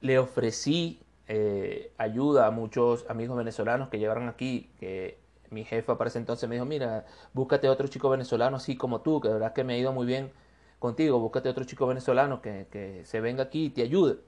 Le 0.00 0.18
ofrecí 0.18 1.00
eh, 1.28 1.92
ayuda 1.98 2.48
a 2.48 2.50
muchos 2.50 3.08
amigos 3.08 3.36
venezolanos 3.36 3.90
que 3.90 4.00
llegaron 4.00 4.28
aquí, 4.28 4.70
que 4.80 5.18
mi 5.50 5.64
jefa 5.64 5.98
para 5.98 6.08
ese 6.08 6.18
entonces 6.18 6.48
me 6.48 6.56
dijo, 6.56 6.64
mira, 6.64 7.06
búscate 7.32 7.68
otro 7.68 7.88
chico 7.88 8.10
venezolano 8.10 8.56
así 8.56 8.76
como 8.76 9.00
tú, 9.00 9.20
que 9.20 9.28
de 9.28 9.34
verdad 9.34 9.52
que 9.52 9.64
me 9.64 9.74
ha 9.74 9.78
ido 9.78 9.92
muy 9.92 10.06
bien 10.06 10.32
contigo, 10.78 11.18
búscate 11.18 11.48
otro 11.48 11.64
chico 11.64 11.86
venezolano 11.86 12.42
que, 12.42 12.68
que 12.70 13.04
se 13.04 13.20
venga 13.20 13.44
aquí 13.44 13.66
y 13.66 13.70
te 13.70 13.82
ayude. 13.82 14.18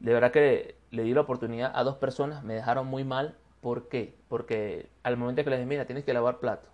De 0.00 0.12
verdad 0.12 0.30
que 0.32 0.76
le 0.90 1.02
di 1.02 1.14
la 1.14 1.22
oportunidad 1.22 1.72
a 1.74 1.84
dos 1.84 1.96
personas, 1.96 2.44
me 2.44 2.54
dejaron 2.54 2.86
muy 2.86 3.04
mal. 3.04 3.36
¿Por 3.60 3.88
qué? 3.88 4.14
Porque 4.28 4.90
al 5.02 5.16
momento 5.16 5.42
que 5.42 5.50
les 5.50 5.58
dije, 5.58 5.68
mira, 5.68 5.86
tienes 5.86 6.04
que 6.04 6.12
lavar 6.12 6.38
platos. 6.38 6.70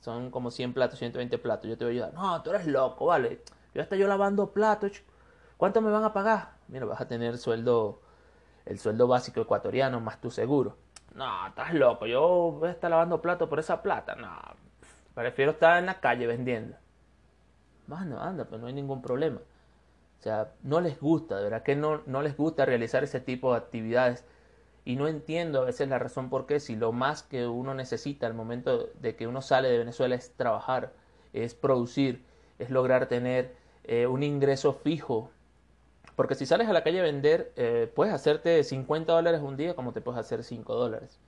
Son 0.00 0.30
como 0.30 0.50
100 0.50 0.74
platos, 0.74 0.98
120 0.98 1.38
platos. 1.38 1.68
Yo 1.68 1.78
te 1.78 1.84
voy 1.84 1.98
a 1.98 2.04
ayudar. 2.04 2.14
No, 2.14 2.42
tú 2.42 2.50
eres 2.50 2.66
loco, 2.66 3.06
vale. 3.06 3.40
Yo 3.74 3.82
estoy 3.82 3.98
yo 3.98 4.08
lavando 4.08 4.52
platos. 4.52 5.02
¿Cuánto 5.56 5.80
me 5.80 5.90
van 5.90 6.04
a 6.04 6.12
pagar? 6.12 6.56
Mira, 6.68 6.84
vas 6.86 7.00
a 7.00 7.08
tener 7.08 7.38
sueldo, 7.38 8.00
el 8.66 8.78
sueldo 8.78 9.08
básico 9.08 9.40
ecuatoriano 9.40 10.00
más 10.00 10.20
tu 10.20 10.30
seguro. 10.30 10.76
No, 11.16 11.46
estás 11.48 11.72
loco. 11.72 12.06
Yo 12.06 12.56
voy 12.60 12.68
a 12.68 12.72
estar 12.72 12.90
lavando 12.90 13.22
platos 13.22 13.48
por 13.48 13.58
esa 13.58 13.82
plata. 13.82 14.14
No, 14.14 14.30
prefiero 15.14 15.52
estar 15.52 15.78
en 15.78 15.86
la 15.86 15.98
calle 16.00 16.26
vendiendo. 16.26 16.76
Mano, 17.86 18.20
anda, 18.20 18.44
pues 18.44 18.60
no 18.60 18.66
hay 18.66 18.74
ningún 18.74 19.00
problema. 19.00 19.38
O 20.18 20.22
sea, 20.22 20.52
no 20.62 20.80
les 20.80 21.00
gusta, 21.00 21.38
de 21.38 21.44
verdad 21.44 21.62
que 21.62 21.74
no, 21.76 22.02
no 22.06 22.20
les 22.22 22.36
gusta 22.36 22.66
realizar 22.66 23.02
ese 23.02 23.20
tipo 23.20 23.52
de 23.52 23.58
actividades. 23.58 24.24
Y 24.84 24.96
no 24.96 25.08
entiendo 25.08 25.62
a 25.62 25.64
veces 25.64 25.88
la 25.88 25.98
razón 25.98 26.28
por 26.28 26.46
qué, 26.46 26.60
si 26.60 26.76
lo 26.76 26.92
más 26.92 27.22
que 27.22 27.46
uno 27.46 27.74
necesita 27.74 28.26
al 28.26 28.34
momento 28.34 28.88
de 29.00 29.16
que 29.16 29.26
uno 29.26 29.40
sale 29.42 29.68
de 29.68 29.78
Venezuela 29.78 30.14
es 30.16 30.32
trabajar, 30.36 30.92
es 31.32 31.54
producir, 31.54 32.24
es 32.58 32.70
lograr 32.70 33.06
tener 33.06 33.56
eh, 33.84 34.06
un 34.06 34.22
ingreso 34.22 34.74
fijo. 34.74 35.30
Porque 36.16 36.34
si 36.34 36.46
sales 36.46 36.68
a 36.68 36.72
la 36.72 36.82
calle 36.82 37.00
a 37.00 37.02
vender, 37.02 37.52
eh, 37.56 37.90
puedes 37.94 38.12
hacerte 38.12 38.64
50 38.64 39.12
dólares 39.12 39.40
un 39.42 39.56
día 39.56 39.74
como 39.74 39.92
te 39.92 40.00
puedes 40.00 40.18
hacer 40.18 40.42
5 40.42 40.74
dólares. 40.74 41.20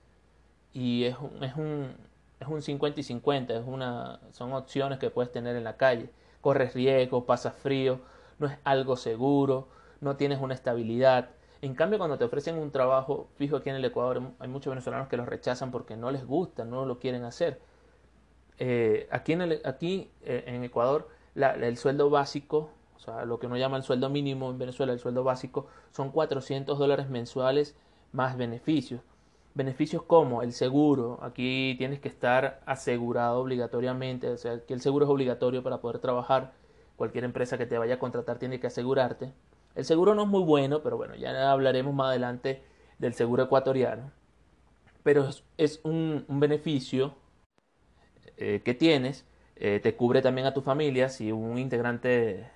Y 0.73 1.05
es 1.05 1.15
un, 1.19 1.43
es 1.43 1.55
un, 1.55 1.95
es 2.39 2.47
un 2.47 2.61
50 2.61 2.99
y 2.99 3.03
50, 3.03 3.55
es 3.55 3.63
una, 3.65 4.19
son 4.31 4.53
opciones 4.53 4.99
que 4.99 5.09
puedes 5.09 5.31
tener 5.31 5.55
en 5.55 5.63
la 5.63 5.77
calle. 5.77 6.09
Corres 6.41 6.73
riesgo, 6.73 7.25
pasas 7.25 7.53
frío 7.55 7.99
no 8.39 8.47
es 8.47 8.57
algo 8.63 8.95
seguro, 8.95 9.67
no 10.01 10.15
tienes 10.15 10.39
una 10.41 10.53
estabilidad. 10.55 11.29
En 11.61 11.75
cambio, 11.75 11.99
cuando 11.99 12.17
te 12.17 12.23
ofrecen 12.23 12.57
un 12.57 12.71
trabajo 12.71 13.29
fijo 13.35 13.57
aquí 13.57 13.69
en 13.69 13.75
el 13.75 13.85
Ecuador, 13.85 14.21
hay 14.39 14.47
muchos 14.47 14.71
venezolanos 14.71 15.09
que 15.09 15.17
lo 15.17 15.25
rechazan 15.25 15.71
porque 15.71 15.97
no 15.97 16.09
les 16.09 16.25
gusta, 16.25 16.65
no 16.65 16.85
lo 16.85 16.99
quieren 16.99 17.25
hacer. 17.25 17.59
Eh, 18.57 19.07
aquí 19.11 19.33
en, 19.33 19.41
el, 19.41 19.61
aquí, 19.65 20.09
eh, 20.23 20.45
en 20.47 20.63
Ecuador, 20.63 21.09
el 21.35 21.77
sueldo 21.77 22.09
básico, 22.09 22.71
lo 23.25 23.39
que 23.39 23.47
uno 23.47 23.57
llama 23.57 23.77
el 23.77 23.83
sueldo 23.83 24.09
mínimo 24.09 24.49
en 24.49 24.57
Venezuela, 24.57 24.93
el 24.93 24.99
sueldo 24.99 25.23
básico, 25.23 25.67
son 25.91 26.11
400 26.11 26.77
dólares 26.77 27.09
mensuales 27.09 27.75
más 28.11 28.37
beneficios. 28.37 29.01
Beneficios 29.55 30.03
como 30.03 30.41
el 30.43 30.53
seguro, 30.53 31.19
aquí 31.21 31.75
tienes 31.77 31.99
que 31.99 32.07
estar 32.07 32.61
asegurado 32.65 33.39
obligatoriamente, 33.39 34.29
o 34.29 34.37
sea, 34.37 34.59
que 34.65 34.73
el 34.73 34.81
seguro 34.81 35.05
es 35.05 35.11
obligatorio 35.11 35.63
para 35.63 35.81
poder 35.81 35.99
trabajar 35.99 36.53
cualquier 36.95 37.23
empresa 37.23 37.57
que 37.57 37.65
te 37.65 37.77
vaya 37.77 37.95
a 37.95 37.99
contratar 37.99 38.39
tiene 38.39 38.59
que 38.59 38.67
asegurarte. 38.67 39.33
El 39.75 39.85
seguro 39.85 40.15
no 40.15 40.23
es 40.23 40.27
muy 40.27 40.43
bueno, 40.43 40.83
pero 40.83 40.97
bueno, 40.97 41.15
ya 41.15 41.51
hablaremos 41.51 41.93
más 41.93 42.09
adelante 42.09 42.61
del 42.99 43.13
seguro 43.13 43.43
ecuatoriano. 43.43 44.11
Pero 45.03 45.29
es, 45.57 45.79
un, 45.83 46.25
beneficio 46.27 47.15
eh, 48.37 48.61
que 48.63 48.73
tienes, 48.73 49.25
eh, 49.55 49.79
te 49.81 49.95
cubre 49.95 50.21
también 50.21 50.47
a 50.47 50.53
tu 50.53 50.61
familia 50.61 51.09
si 51.09 51.31
un 51.31 51.57
integrante, 51.57 52.49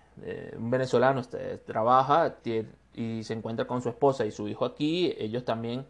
un 0.58 0.70
venezolano 0.70 1.22
este, 1.22 1.58
trabaja 1.60 2.38
y 2.94 3.24
se 3.24 3.34
encuentra 3.34 3.66
con 3.66 3.82
su 3.82 3.90
esposa 3.90 4.26
y 4.26 4.32
su 4.32 4.48
hijo 4.48 4.66
aquí, 4.66 5.14
ellos 5.18 5.46
también 5.46 5.86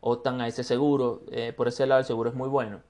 optan 0.00 0.40
a 0.40 0.48
ese 0.48 0.64
seguro. 0.64 1.22
Eh, 1.30 1.52
por 1.56 1.68
ese 1.68 1.86
lado 1.86 2.00
el 2.00 2.06
seguro 2.06 2.30
es 2.30 2.36
muy 2.36 2.48
bueno. 2.48 2.80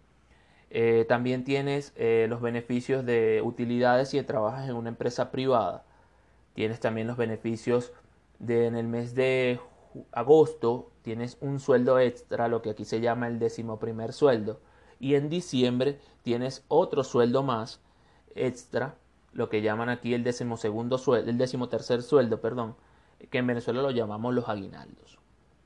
Eh, 0.71 1.05
también 1.09 1.45
tienes 1.45 1.93
eh, 1.97 2.27
los 2.29 2.41
beneficios 2.41 3.05
de 3.05 3.43
utilidades 3.45 4.11
si 4.11 4.23
trabajas 4.23 4.69
en 4.69 4.77
una 4.77 4.91
empresa 4.91 5.31
privada. 5.31 5.85
Tienes 6.55 6.81
también 6.81 7.07
los 7.07 7.17
beneficios 7.17 7.93
de 8.39 8.67
en 8.67 8.77
el 8.77 8.87
mes 8.87 9.15
de 9.15 9.61
agosto 10.13 10.91
tienes 11.03 11.37
un 11.41 11.59
sueldo 11.59 11.99
extra, 11.99 12.49
lo 12.49 12.63
que 12.63 12.71
aquí 12.71 12.85
se 12.85 13.01
llama 13.01 13.27
el 13.27 13.39
décimo 13.39 13.79
primer 13.79 14.13
sueldo. 14.13 14.61
Y 15.01 15.15
en 15.15 15.29
diciembre 15.29 15.99
tienes 16.23 16.65
otro 16.69 17.05
sueldo 17.05 17.43
más 17.43 17.81
extra, 18.35 18.95
lo 19.33 19.49
que 19.49 19.63
llaman 19.63 19.89
aquí 19.89 20.15
el 20.15 20.25
décimo 20.25 20.57
segundo 20.57 20.99
sueldo, 20.99 21.31
el 21.31 21.39
décimo 21.39 21.69
tercer 21.69 22.03
sueldo, 22.03 22.41
perdón, 22.41 22.77
que 23.31 23.39
en 23.39 23.47
Venezuela 23.47 23.83
lo 23.83 23.91
llamamos 23.91 24.35
los 24.35 24.49
aguinaldos. 24.49 25.19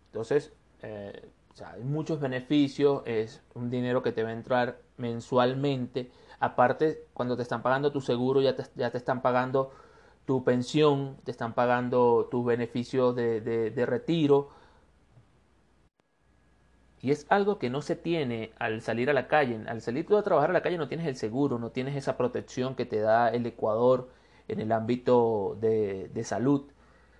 Entonces, 0.06 0.52
eh, 0.82 1.30
o 1.52 1.56
sea, 1.56 1.72
hay 1.72 1.84
muchos 1.84 2.20
beneficios, 2.20 3.02
es 3.06 3.42
un 3.54 3.70
dinero 3.70 4.02
que 4.02 4.12
te 4.12 4.22
va 4.22 4.30
a 4.30 4.32
entrar 4.32 4.80
mensualmente. 4.96 6.10
Aparte, 6.40 7.06
cuando 7.14 7.36
te 7.36 7.42
están 7.42 7.62
pagando 7.62 7.92
tu 7.92 8.00
seguro, 8.00 8.40
ya 8.40 8.56
te, 8.56 8.64
ya 8.74 8.90
te 8.90 8.98
están 8.98 9.22
pagando 9.22 9.70
tu 10.24 10.42
pensión, 10.42 11.16
te 11.24 11.30
están 11.30 11.54
pagando 11.54 12.28
tus 12.30 12.44
beneficios 12.44 13.14
de, 13.14 13.40
de, 13.40 13.86
retiro. 13.86 14.50
Y 17.04 17.10
es 17.10 17.26
algo 17.28 17.58
que 17.58 17.68
no 17.68 17.82
se 17.82 17.96
tiene 17.96 18.52
al 18.58 18.80
salir 18.80 19.10
a 19.10 19.12
la 19.12 19.28
calle. 19.28 19.60
Al 19.68 19.82
salir 19.82 20.06
tú 20.06 20.16
a 20.16 20.22
trabajar 20.22 20.48
a 20.48 20.54
la 20.54 20.62
calle 20.62 20.78
no 20.78 20.88
tienes 20.88 21.06
el 21.06 21.16
seguro, 21.16 21.58
no 21.58 21.68
tienes 21.68 21.96
esa 21.96 22.16
protección 22.16 22.74
que 22.74 22.86
te 22.86 22.98
da 22.98 23.28
el 23.28 23.44
Ecuador 23.44 24.08
en 24.48 24.58
el 24.58 24.72
ámbito 24.72 25.58
de, 25.60 26.08
de 26.08 26.24
salud. 26.24 26.64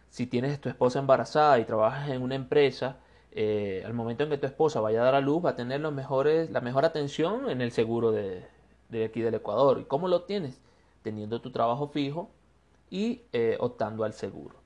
Si 0.09 0.27
tienes 0.27 0.59
tu 0.59 0.71
esposa 0.71 1.01
embarazada 1.01 1.59
y 1.59 1.67
trabajas 1.67 2.09
en 2.09 2.23
una 2.23 2.35
empresa, 2.35 2.97
eh, 3.33 3.83
al 3.85 3.93
momento 3.93 4.25
en 4.25 4.31
que 4.31 4.39
tu 4.39 4.47
esposa 4.47 4.81
vaya 4.81 5.03
a 5.03 5.05
dar 5.05 5.17
a 5.17 5.21
luz, 5.21 5.45
va 5.45 5.51
a 5.51 5.57
tener 5.57 5.83
los 5.83 5.93
mejores, 5.93 6.51
la 6.51 6.63
mejor 6.63 6.87
atención 6.87 7.51
en 7.51 7.61
el 7.61 7.71
seguro 7.71 8.11
de, 8.11 8.47
aquí 9.05 9.21
del 9.21 9.35
Ecuador. 9.35 9.81
¿Y 9.81 9.85
cómo 9.85 10.09
lo 10.09 10.23
tienes? 10.23 10.63
Teniendo 11.03 11.43
tu 11.43 11.51
trabajo 11.51 11.89
fijo 11.89 12.31
y 12.89 13.21
eh, 13.35 13.59
optando 13.61 14.05
al 14.05 14.15
seguro. 14.15 14.57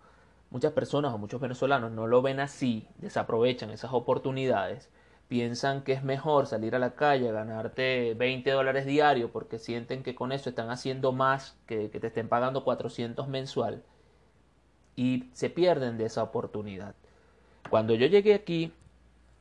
Muchas 0.51 0.73
personas 0.73 1.13
o 1.13 1.19
muchos 1.19 1.41
venezolanos 1.41 1.91
no 1.91 2.07
lo 2.07 2.23
ven 2.23 2.39
así, 2.39 2.87
desaprovechan 2.99 3.71
esas 3.71 3.93
oportunidades, 3.93 4.91
piensan 5.29 5.83
que 5.83 5.93
es 5.93 6.03
mejor 6.03 6.47
salir 6.47 6.75
a 6.75 6.79
la 6.79 6.95
calle, 6.95 7.31
ganarte 7.31 8.15
20 8.15 8.51
dólares 8.51 8.87
diarios 8.87 9.31
porque 9.31 9.59
sienten 9.59 10.03
que 10.03 10.15
con 10.15 10.33
eso 10.33 10.49
están 10.49 10.71
haciendo 10.71 11.13
más 11.13 11.57
que, 11.67 11.91
que 11.91 12.01
te 12.01 12.09
estén 12.09 12.29
pagando 12.29 12.65
400 12.65 13.29
mensual 13.29 13.83
y 14.97 15.31
se 15.33 15.51
pierden 15.51 15.99
de 15.99 16.07
esa 16.07 16.23
oportunidad. 16.23 16.95
Cuando 17.71 17.95
yo 17.95 18.07
llegué 18.07 18.35
aquí, 18.35 18.73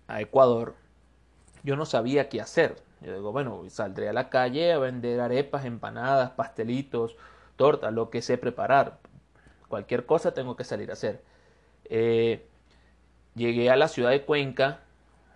a 0.08 0.22
Ecuador, 0.22 0.76
yo 1.64 1.76
no 1.76 1.86
sabía 1.86 2.30
qué 2.30 2.42
hacer. 2.42 2.82
Yo 3.02 3.14
digo, 3.14 3.32
bueno, 3.32 3.64
saldré 3.70 4.10
a 4.10 4.14
la 4.14 4.30
calle 4.30 4.72
a 4.72 4.80
vender 4.80 5.20
arepas, 5.20 5.66
empanadas, 5.66 6.32
pastelitos, 6.32 7.16
tortas, 7.56 7.94
lo 7.94 8.10
que 8.10 8.22
sé 8.22 8.38
preparar. 8.38 9.00
Cualquier 9.68 10.06
cosa 10.06 10.34
tengo 10.34 10.56
que 10.56 10.64
salir 10.64 10.90
a 10.90 10.94
hacer. 10.94 11.22
Eh, 11.86 12.48
llegué 13.36 13.70
a 13.70 13.76
la 13.76 13.88
ciudad 13.88 14.12
de 14.12 14.24
Cuenca. 14.24 14.82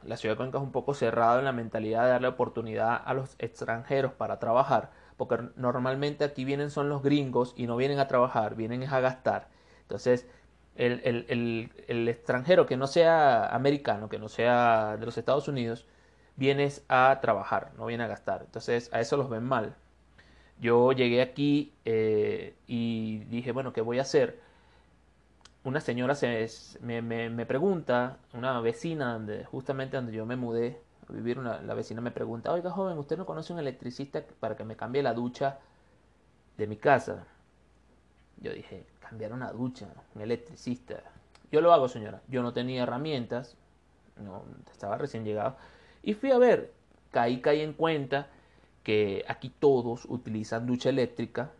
La 0.03 0.17
ciudad 0.17 0.33
de 0.33 0.37
Cuenca 0.37 0.57
es 0.57 0.63
un 0.63 0.71
poco 0.71 0.93
cerrada 0.93 1.39
en 1.39 1.45
la 1.45 1.51
mentalidad 1.51 2.03
de 2.03 2.09
darle 2.09 2.27
oportunidad 2.27 3.01
a 3.05 3.13
los 3.13 3.35
extranjeros 3.39 4.13
para 4.13 4.39
trabajar, 4.39 4.91
porque 5.17 5.37
normalmente 5.55 6.23
aquí 6.23 6.45
vienen 6.45 6.71
son 6.71 6.89
los 6.89 7.03
gringos 7.03 7.53
y 7.55 7.67
no 7.67 7.77
vienen 7.77 7.99
a 7.99 8.07
trabajar, 8.07 8.55
vienen 8.55 8.83
a 8.83 8.99
gastar. 8.99 9.49
Entonces, 9.83 10.27
el, 10.75 12.07
extranjero 12.07 12.65
que 12.65 12.77
no 12.77 12.87
sea 12.87 13.47
americano, 13.47 14.09
que 14.09 14.19
no 14.19 14.29
sea 14.29 14.97
de 14.97 15.05
los 15.05 15.17
Estados 15.17 15.47
Unidos, 15.47 15.85
vienes 16.35 16.83
a 16.87 17.19
trabajar, 17.21 17.71
no 17.77 17.85
viene 17.85 18.03
a 18.03 18.07
gastar. 18.07 18.41
Entonces 18.43 18.89
a 18.93 19.01
eso 19.01 19.17
los 19.17 19.29
ven 19.29 19.43
mal. 19.43 19.75
Yo 20.59 20.91
llegué 20.91 21.21
aquí 21.21 21.73
eh, 21.85 22.55
y 22.67 23.19
dije, 23.25 23.51
bueno, 23.51 23.73
¿qué 23.73 23.81
voy 23.81 23.99
a 23.99 24.03
hacer? 24.03 24.39
Una 25.63 25.79
señora 25.79 26.15
se, 26.15 26.47
me, 26.81 27.01
me, 27.01 27.45
pregunta, 27.45 28.17
una 28.33 28.59
vecina, 28.61 29.19
justamente 29.45 29.95
donde 29.95 30.11
yo 30.11 30.25
me 30.25 30.35
mudé 30.35 30.81
a 31.07 31.13
vivir, 31.13 31.37
una, 31.37 31.61
la 31.61 31.75
vecina 31.75 32.01
me 32.01 32.09
pregunta, 32.09 32.51
oiga 32.51 32.71
joven, 32.71 32.97
¿usted 32.97 33.17
no 33.17 33.27
conoce 33.27 33.53
un 33.53 33.59
electricista 33.59 34.23
para 34.39 34.55
que 34.55 34.63
me 34.63 34.75
cambie 34.75 35.03
la 35.03 35.13
ducha 35.13 35.59
de 36.57 36.65
mi 36.65 36.77
casa? 36.77 37.27
Yo 38.37 38.51
dije, 38.53 38.87
cambiar 38.99 39.33
una 39.33 39.51
ducha, 39.51 39.87
un 40.15 40.21
electricista. 40.21 41.03
Yo 41.51 41.61
lo 41.61 41.73
hago, 41.73 41.87
señora. 41.87 42.21
Yo 42.27 42.41
no 42.41 42.53
tenía 42.53 42.83
herramientas, 42.83 43.55
no 44.17 44.43
estaba 44.71 44.97
recién 44.97 45.25
llegado. 45.25 45.57
Y 46.01 46.15
fui 46.15 46.31
a 46.31 46.39
ver, 46.39 46.73
caí, 47.11 47.39
caí 47.39 47.61
en 47.61 47.73
cuenta 47.73 48.29
que 48.83 49.23
aquí 49.27 49.49
todos 49.49 50.05
utilizan 50.05 50.65
ducha 50.65 50.89
eléctrica 50.89 51.51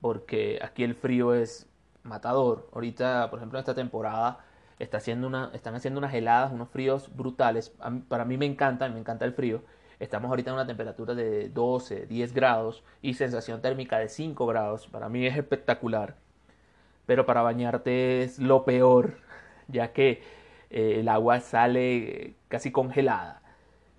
porque 0.00 0.58
aquí 0.62 0.84
el 0.84 0.94
frío 0.94 1.34
es 1.34 1.66
matador. 2.04 2.68
Ahorita, 2.72 3.30
por 3.30 3.38
ejemplo, 3.38 3.58
en 3.58 3.62
esta 3.62 3.74
temporada 3.74 4.38
está 4.78 4.98
haciendo 4.98 5.26
una, 5.26 5.50
están 5.54 5.74
haciendo 5.74 5.98
unas 5.98 6.14
heladas, 6.14 6.52
unos 6.52 6.68
fríos 6.68 7.14
brutales. 7.16 7.72
para 8.08 8.24
mí 8.24 8.36
me 8.36 8.46
encanta, 8.46 8.88
me 8.88 9.00
encanta 9.00 9.24
el 9.24 9.32
frío. 9.32 9.62
Estamos 10.00 10.28
ahorita 10.28 10.50
en 10.50 10.54
una 10.54 10.66
temperatura 10.66 11.14
de 11.14 11.48
12, 11.48 12.06
10 12.06 12.34
grados 12.34 12.84
y 13.02 13.14
sensación 13.14 13.60
térmica 13.62 13.98
de 13.98 14.08
5 14.08 14.46
grados. 14.46 14.86
Para 14.88 15.08
mí 15.08 15.26
es 15.26 15.36
espectacular 15.36 16.16
pero 17.06 17.26
para 17.26 17.42
bañarte 17.42 18.22
es 18.22 18.38
lo 18.38 18.64
peor, 18.64 19.14
ya 19.68 19.92
que 19.92 20.22
eh, 20.70 20.96
el 21.00 21.08
agua 21.08 21.40
sale 21.40 22.34
casi 22.48 22.70
congelada. 22.72 23.42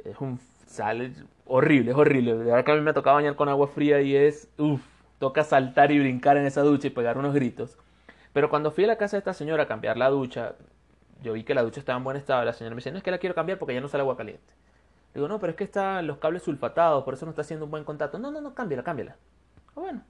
Es 0.03 0.19
un 0.19 0.39
sale 0.67 1.11
horrible, 1.45 1.91
es 1.91 1.97
horrible. 1.97 2.37
De 2.37 2.43
verdad 2.45 2.65
que 2.65 2.71
a 2.71 2.75
mí 2.75 2.81
me 2.81 2.93
toca 2.93 3.11
bañar 3.11 3.35
con 3.35 3.49
agua 3.49 3.67
fría 3.67 4.01
y 4.01 4.15
es 4.15 4.49
uff, 4.57 4.81
toca 5.19 5.43
saltar 5.43 5.91
y 5.91 5.99
brincar 5.99 6.37
en 6.37 6.45
esa 6.45 6.61
ducha 6.61 6.87
y 6.87 6.91
pegar 6.91 7.17
unos 7.17 7.33
gritos. 7.33 7.77
Pero 8.35 8.49
cuando 8.49 8.69
fui 8.69 8.83
a 8.83 8.87
la 8.87 8.97
casa 8.97 9.15
de 9.15 9.19
esta 9.19 9.33
señora 9.33 9.63
a 9.63 9.65
cambiar 9.65 9.95
la 9.95 10.09
ducha, 10.09 10.55
yo 11.23 11.31
vi 11.31 11.45
que 11.45 11.55
la 11.55 11.63
ducha 11.63 11.79
estaba 11.79 11.97
en 11.97 12.03
buen 12.03 12.17
estado. 12.17 12.43
La 12.43 12.51
señora 12.51 12.75
me 12.75 12.79
dice, 12.79 12.91
no 12.91 12.97
es 12.97 13.03
que 13.03 13.09
la 13.09 13.17
quiero 13.17 13.33
cambiar 13.33 13.57
porque 13.57 13.73
ya 13.73 13.79
no 13.79 13.87
sale 13.87 14.01
agua 14.01 14.17
caliente. 14.17 14.53
Digo, 15.13 15.29
no, 15.29 15.39
pero 15.39 15.51
es 15.51 15.55
que 15.55 15.63
están 15.63 16.05
los 16.05 16.17
cables 16.17 16.43
sulfatados, 16.43 17.05
por 17.05 17.13
eso 17.13 17.25
no 17.25 17.29
está 17.29 17.43
haciendo 17.43 17.63
un 17.63 17.71
buen 17.71 17.85
contacto. 17.85 18.19
No, 18.19 18.31
no, 18.31 18.41
no, 18.41 18.53
cámbiala, 18.53 18.83
cámbiala. 18.83 19.15
Ah, 19.69 19.79
bueno, 19.79 20.01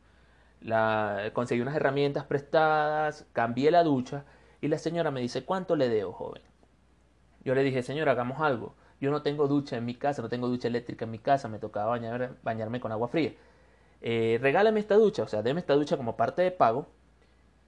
la, 0.61 1.29
conseguí 1.33 1.61
unas 1.61 1.75
herramientas 1.75 2.23
prestadas, 2.23 3.27
cambié 3.31 3.69
la 3.69 3.83
ducha 3.83 4.23
y 4.59 4.69
la 4.69 4.79
señora 4.79 5.11
me 5.11 5.21
dice, 5.21 5.45
¿cuánto 5.45 5.75
le 5.75 5.87
debo, 5.87 6.11
joven? 6.11 6.41
Yo 7.43 7.53
le 7.53 7.61
dije, 7.61 7.83
señora, 7.83 8.13
hagamos 8.13 8.39
algo. 8.41 8.73
Yo 8.99 9.11
no 9.11 9.21
tengo 9.21 9.47
ducha 9.47 9.77
en 9.77 9.85
mi 9.85 9.93
casa, 9.93 10.23
no 10.23 10.29
tengo 10.29 10.47
ducha 10.47 10.67
eléctrica 10.67 11.05
en 11.05 11.11
mi 11.11 11.19
casa, 11.19 11.47
me 11.47 11.59
tocaba 11.59 11.91
bañar, 11.91 12.37
bañarme 12.41 12.79
con 12.79 12.91
agua 12.91 13.07
fría. 13.07 13.33
Eh, 14.01 14.39
regálame 14.41 14.79
esta 14.79 14.95
ducha, 14.95 15.21
o 15.21 15.27
sea, 15.27 15.43
deme 15.43 15.59
esta 15.59 15.75
ducha 15.75 15.95
como 15.95 16.17
parte 16.17 16.41
de 16.41 16.49
pago 16.49 16.87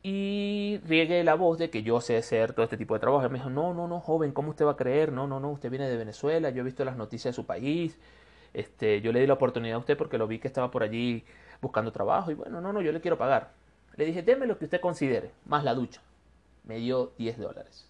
y 0.09 0.79
riegue 0.85 1.21
la 1.25 1.35
voz 1.35 1.57
de 1.57 1.69
que 1.69 1.83
yo 1.83 1.99
sé 1.99 2.15
hacer 2.15 2.53
todo 2.53 2.63
este 2.63 2.77
tipo 2.77 2.93
de 2.93 3.01
trabajo. 3.01 3.25
Y 3.25 3.29
me 3.29 3.39
dijo, 3.39 3.49
no, 3.49 3.73
no, 3.73 3.89
no, 3.89 3.99
joven, 3.99 4.31
¿cómo 4.31 4.51
usted 4.51 4.65
va 4.65 4.71
a 4.71 4.77
creer? 4.77 5.11
No, 5.11 5.27
no, 5.27 5.41
no, 5.41 5.51
usted 5.51 5.69
viene 5.69 5.89
de 5.89 5.97
Venezuela, 5.97 6.49
yo 6.49 6.61
he 6.61 6.63
visto 6.63 6.85
las 6.85 6.95
noticias 6.95 7.33
de 7.33 7.35
su 7.35 7.45
país, 7.45 7.99
este, 8.53 9.01
yo 9.01 9.11
le 9.11 9.19
di 9.19 9.27
la 9.27 9.33
oportunidad 9.33 9.75
a 9.75 9.79
usted 9.79 9.97
porque 9.97 10.17
lo 10.17 10.25
vi 10.25 10.39
que 10.39 10.47
estaba 10.47 10.71
por 10.71 10.81
allí 10.81 11.25
buscando 11.61 11.91
trabajo 11.91 12.31
y 12.31 12.35
bueno, 12.35 12.61
no, 12.61 12.71
no, 12.71 12.79
yo 12.79 12.93
le 12.93 13.01
quiero 13.01 13.17
pagar. 13.17 13.51
Le 13.97 14.05
dije, 14.05 14.23
deme 14.23 14.47
lo 14.47 14.57
que 14.57 14.63
usted 14.63 14.79
considere, 14.79 15.31
más 15.45 15.65
la 15.65 15.73
ducha. 15.73 16.01
Me 16.63 16.77
dio 16.77 17.11
10 17.17 17.39
dólares. 17.39 17.85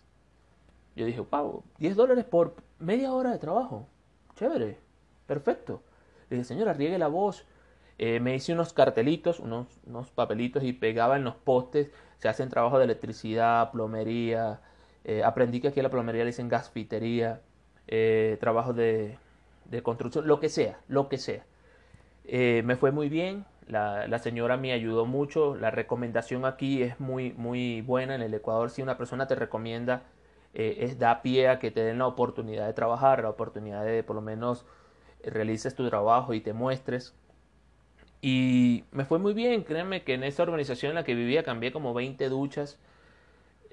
Yo 0.95 1.05
dije, 1.05 1.19
wow, 1.19 1.63
10 1.77 1.95
dólares 1.95 2.25
por 2.25 2.55
media 2.79 3.13
hora 3.13 3.29
de 3.29 3.37
trabajo. 3.37 3.85
Chévere, 4.33 4.79
perfecto. 5.27 5.83
Le 6.31 6.37
dije, 6.37 6.47
señora, 6.47 6.73
riegue 6.73 6.97
la 6.97 7.09
voz. 7.09 7.45
Eh, 7.99 8.19
me 8.19 8.35
hice 8.35 8.53
unos 8.53 8.73
cartelitos, 8.73 9.39
unos, 9.39 9.67
unos, 9.85 10.11
papelitos 10.11 10.63
y 10.63 10.73
pegaba 10.73 11.17
en 11.17 11.23
los 11.23 11.35
postes. 11.35 11.91
Se 12.17 12.29
hacen 12.29 12.49
trabajos 12.49 12.79
de 12.79 12.85
electricidad, 12.85 13.71
plomería. 13.71 14.61
Eh, 15.03 15.23
aprendí 15.23 15.61
que 15.61 15.69
aquí 15.69 15.79
a 15.79 15.83
la 15.83 15.89
plomería 15.89 16.23
le 16.23 16.27
dicen 16.27 16.49
gasfitería, 16.49 17.41
eh, 17.87 18.37
trabajos 18.41 18.75
de, 18.75 19.17
de, 19.65 19.83
construcción, 19.83 20.27
lo 20.27 20.39
que 20.39 20.49
sea, 20.49 20.79
lo 20.89 21.09
que 21.09 21.17
sea. 21.17 21.45
Eh, 22.25 22.61
me 22.65 22.75
fue 22.75 22.91
muy 22.91 23.09
bien, 23.09 23.45
la, 23.67 24.07
la, 24.07 24.19
señora 24.19 24.57
me 24.57 24.73
ayudó 24.73 25.05
mucho, 25.05 25.55
la 25.55 25.71
recomendación 25.71 26.45
aquí 26.45 26.83
es 26.83 26.99
muy, 26.99 27.33
muy 27.33 27.81
buena. 27.81 28.15
En 28.15 28.21
el 28.21 28.33
Ecuador, 28.33 28.69
si 28.69 28.81
una 28.81 28.97
persona 28.97 29.27
te 29.27 29.35
recomienda, 29.35 30.03
es 30.53 30.97
da 30.99 31.21
pie 31.21 31.49
a 31.49 31.59
que 31.59 31.71
te 31.71 31.81
den 31.83 31.99
la 31.99 32.07
oportunidad 32.07 32.65
de 32.67 32.73
trabajar, 32.73 33.21
la 33.21 33.29
oportunidad 33.29 33.85
de 33.85 34.03
por 34.03 34.15
lo 34.15 34.21
menos 34.21 34.65
realices 35.23 35.75
tu 35.75 35.87
trabajo 35.87 36.33
y 36.33 36.41
te 36.41 36.53
muestres. 36.53 37.15
Y 38.21 38.83
me 38.91 39.05
fue 39.05 39.19
muy 39.19 39.33
bien, 39.33 39.63
créanme 39.63 40.03
que 40.03 40.13
en 40.15 40.23
esa 40.23 40.43
organización 40.43 40.91
en 40.91 40.95
la 40.95 41.03
que 41.03 41.15
vivía 41.15 41.43
cambié 41.43 41.71
como 41.71 41.93
20 41.93 42.29
duchas, 42.29 42.79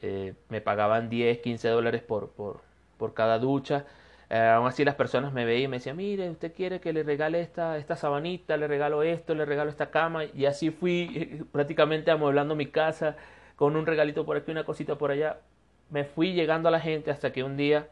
eh, 0.02 0.34
me 0.50 0.60
pagaban 0.60 1.08
10, 1.08 1.38
15 1.38 1.68
dólares 1.68 2.02
por, 2.02 2.30
por, 2.30 2.60
por 2.98 3.14
cada 3.14 3.38
ducha. 3.38 3.86
Eh, 4.30 4.38
aún 4.38 4.66
así 4.66 4.84
las 4.84 4.96
personas 4.96 5.32
me 5.32 5.44
veían 5.44 5.64
y 5.64 5.68
me 5.68 5.76
decían, 5.78 5.96
mire, 5.96 6.30
usted 6.30 6.52
quiere 6.54 6.80
que 6.80 6.92
le 6.92 7.02
regale 7.02 7.40
esta, 7.40 7.78
esta 7.78 7.96
sabanita, 7.96 8.56
le 8.56 8.68
regalo 8.68 9.02
esto, 9.02 9.34
le 9.34 9.44
regalo 9.44 9.70
esta 9.70 9.90
cama. 9.90 10.24
Y 10.24 10.46
así 10.46 10.70
fui 10.70 11.44
prácticamente 11.52 12.10
amueblando 12.10 12.54
mi 12.54 12.66
casa 12.66 13.16
con 13.56 13.76
un 13.76 13.86
regalito 13.86 14.26
por 14.26 14.36
aquí, 14.36 14.50
una 14.50 14.64
cosita 14.64 14.96
por 14.98 15.10
allá. 15.10 15.40
Me 15.90 16.04
fui 16.04 16.32
llegando 16.34 16.68
a 16.68 16.72
la 16.72 16.80
gente 16.80 17.10
hasta 17.10 17.32
que 17.32 17.44
un 17.44 17.56
día 17.56 17.88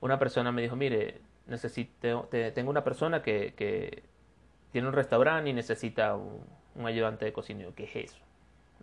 una 0.00 0.18
persona 0.18 0.52
me 0.52 0.62
dijo, 0.62 0.76
mire, 0.76 1.20
necesito, 1.46 2.28
tengo 2.54 2.70
una 2.70 2.84
persona 2.84 3.22
que, 3.22 3.54
que 3.56 4.02
tiene 4.72 4.88
un 4.88 4.94
restaurante 4.94 5.50
y 5.50 5.52
necesita 5.52 6.16
un, 6.16 6.86
ayudante 6.86 7.24
de 7.24 7.32
cocinero. 7.32 7.74
¿Qué 7.74 7.84
es 7.84 7.96
eso? 7.96 8.18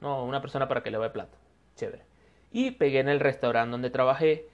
No, 0.02 0.24
una 0.24 0.42
persona 0.42 0.68
para 0.68 0.84
que 0.84 0.92
le 0.92 0.98
vaya 0.98 1.14
plata. 1.14 1.38
Chévere. 1.76 2.04
Y 2.52 2.72
pegué 2.72 3.00
en 3.00 3.10
el 3.10 3.20
restaurante 3.20 3.72
donde 3.72 3.90
trabajé. 3.90 4.50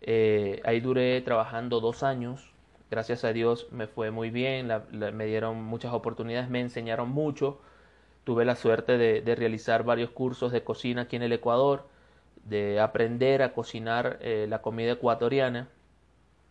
Eh, 0.00 0.60
ahí 0.64 0.80
duré 0.80 1.20
trabajando 1.22 1.80
dos 1.80 2.02
años. 2.02 2.52
Gracias 2.90 3.24
a 3.24 3.32
Dios 3.32 3.68
me 3.72 3.86
fue 3.86 4.10
muy 4.10 4.30
bien. 4.30 4.70
Me 4.90 5.26
dieron 5.26 5.62
muchas 5.62 5.92
oportunidades, 5.92 6.50
me 6.50 6.60
enseñaron 6.60 7.08
mucho. 7.08 7.60
Tuve 8.24 8.44
la 8.44 8.54
suerte 8.54 8.98
de, 8.98 9.20
de, 9.22 9.34
realizar 9.34 9.82
varios 9.82 10.10
cursos 10.10 10.52
de 10.52 10.62
cocina 10.62 11.02
aquí 11.02 11.16
en 11.16 11.22
el 11.22 11.32
Ecuador, 11.32 11.88
de 12.44 12.78
aprender 12.78 13.42
a 13.42 13.52
cocinar 13.52 14.18
eh, 14.20 14.46
la 14.48 14.62
comida 14.62 14.92
ecuatoriana. 14.92 15.68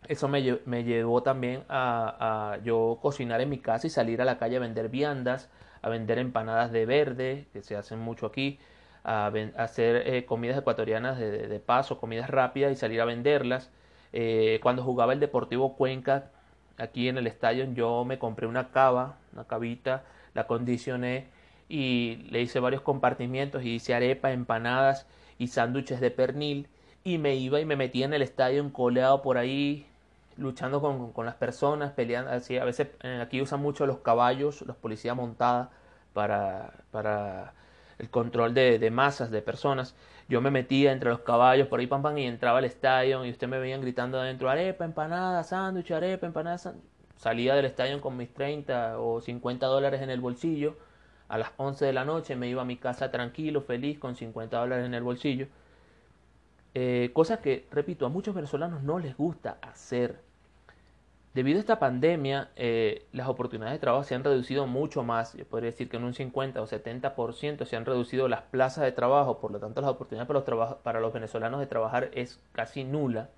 Eso 0.08 0.28
me, 0.28 0.58
me 0.66 0.84
llevó 0.84 1.22
también 1.22 1.64
a, 1.68 2.58
yo 2.64 2.98
cocinar 3.00 3.40
en 3.40 3.48
mi 3.48 3.58
casa 3.58 3.86
y 3.86 3.90
salir 3.90 4.20
a 4.20 4.24
la 4.24 4.38
calle 4.38 4.56
a 4.56 4.60
vender 4.60 4.88
viandas, 4.88 5.48
a 5.80 5.88
vender 5.88 6.18
empanadas 6.18 6.72
de 6.72 6.86
verde, 6.86 7.46
que 7.52 7.62
se 7.62 7.76
hacen 7.76 8.00
mucho 8.00 8.26
aquí, 8.26 8.58
a, 9.04 9.32
hacer 9.56 10.08
eh, 10.08 10.24
comidas 10.24 10.58
ecuatorianas 10.58 11.18
de, 11.18 11.48
de, 11.48 11.60
paso, 11.60 11.98
comidas 11.98 12.30
rápidas 12.30 12.72
y 12.72 12.76
salir 12.76 13.00
a 13.00 13.04
venderlas. 13.04 13.70
Eh, 14.12 14.60
cuando 14.62 14.82
jugaba 14.82 15.12
el 15.12 15.20
Deportivo 15.20 15.76
Cuenca, 15.76 16.30
aquí 16.78 17.08
en 17.08 17.18
el 17.18 17.26
estadio, 17.26 17.64
yo 17.72 18.04
me 18.04 18.18
compré 18.18 18.46
una 18.46 18.70
cava, 18.70 19.18
una 19.32 19.44
cavita, 19.44 20.04
la 20.34 20.46
condicioné 20.46 21.28
y 21.68 22.26
le 22.30 22.42
hice 22.42 22.60
varios 22.60 22.82
compartimientos 22.82 23.62
y 23.64 23.76
hice 23.76 23.94
arepa, 23.94 24.32
empanadas 24.32 25.06
y 25.38 25.48
sándwiches 25.48 26.00
de 26.00 26.10
pernil 26.10 26.68
y 27.04 27.18
me 27.18 27.34
iba 27.36 27.60
y 27.60 27.64
me 27.64 27.76
metía 27.76 28.04
en 28.04 28.14
el 28.14 28.22
estadio 28.22 28.62
encoleado 28.62 29.22
por 29.22 29.38
ahí 29.38 29.86
luchando 30.36 30.80
con, 30.80 31.12
con, 31.12 31.26
las 31.26 31.34
personas, 31.36 31.92
peleando, 31.92 32.30
así, 32.30 32.58
a 32.58 32.64
veces 32.64 32.88
aquí 33.20 33.40
usan 33.40 33.60
mucho 33.60 33.86
los 33.86 33.98
caballos, 33.98 34.62
los 34.62 34.76
policías 34.76 35.16
montada 35.16 35.70
para, 36.12 36.72
para 36.90 37.54
el 37.98 38.10
control 38.10 38.54
de, 38.54 38.78
de, 38.78 38.90
masas, 38.90 39.30
de 39.30 39.42
personas. 39.42 39.94
Yo 40.28 40.40
me 40.40 40.50
metía 40.50 40.92
entre 40.92 41.10
los 41.10 41.20
caballos 41.20 41.68
por 41.68 41.80
ahí, 41.80 41.86
pam, 41.86 42.18
y 42.18 42.26
entraba 42.26 42.58
al 42.58 42.64
estadio 42.64 43.24
y 43.24 43.30
usted 43.30 43.48
me 43.48 43.58
veían 43.58 43.80
gritando 43.80 44.20
adentro, 44.20 44.50
arepa, 44.50 44.84
empanada, 44.84 45.42
sándwich, 45.44 45.90
arepa, 45.92 46.26
empanada, 46.26 46.58
sándwich. 46.58 46.84
Salía 47.16 47.54
del 47.54 47.66
estadio 47.66 48.00
con 48.00 48.16
mis 48.16 48.32
30 48.32 48.98
o 48.98 49.20
50 49.20 49.66
dólares 49.66 50.02
en 50.02 50.10
el 50.10 50.20
bolsillo. 50.20 50.76
A 51.28 51.38
las 51.38 51.50
11 51.56 51.86
de 51.86 51.92
la 51.92 52.04
noche 52.04 52.36
me 52.36 52.48
iba 52.48 52.62
a 52.62 52.64
mi 52.64 52.76
casa 52.76 53.10
tranquilo, 53.10 53.62
feliz, 53.62 53.98
con 53.98 54.16
50 54.16 54.58
dólares 54.58 54.86
en 54.86 54.94
el 54.94 55.02
bolsillo 55.02 55.46
eh, 56.74 57.10
cosas 57.12 57.40
que, 57.40 57.66
repito, 57.70 58.06
a 58.06 58.08
muchos 58.08 58.34
venezolanos 58.34 58.82
no 58.82 58.98
les 58.98 59.16
gusta 59.16 59.58
hacer. 59.62 60.20
Debido 61.34 61.58
a 61.58 61.60
esta 61.60 61.78
pandemia, 61.78 62.50
eh, 62.56 63.06
las 63.12 63.26
oportunidades 63.28 63.74
de 63.74 63.80
trabajo 63.80 64.04
se 64.04 64.14
han 64.14 64.22
reducido 64.22 64.66
mucho 64.66 65.02
más. 65.02 65.32
Yo 65.34 65.46
podría 65.46 65.70
decir 65.70 65.88
que 65.88 65.96
en 65.96 66.04
un 66.04 66.12
50 66.12 66.60
o 66.60 66.66
70% 66.66 67.64
se 67.64 67.76
han 67.76 67.86
reducido 67.86 68.28
las 68.28 68.42
plazas 68.42 68.84
de 68.84 68.92
trabajo, 68.92 69.38
por 69.38 69.50
lo 69.50 69.58
tanto 69.58 69.80
las 69.80 69.90
oportunidades 69.90 70.28
para 70.28 70.40
los, 70.40 70.74
para 70.76 71.00
los 71.00 71.12
venezolanos 71.12 71.60
de 71.60 71.66
trabajar 71.66 72.10
es 72.12 72.38
casi 72.52 72.84
nula. 72.84 73.30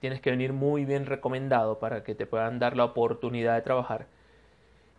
Tienes 0.00 0.20
que 0.20 0.30
venir 0.30 0.52
muy 0.52 0.84
bien 0.84 1.06
recomendado 1.06 1.78
para 1.78 2.04
que 2.04 2.14
te 2.14 2.26
puedan 2.26 2.58
dar 2.58 2.76
la 2.76 2.84
oportunidad 2.84 3.54
de 3.54 3.62
trabajar. 3.62 4.06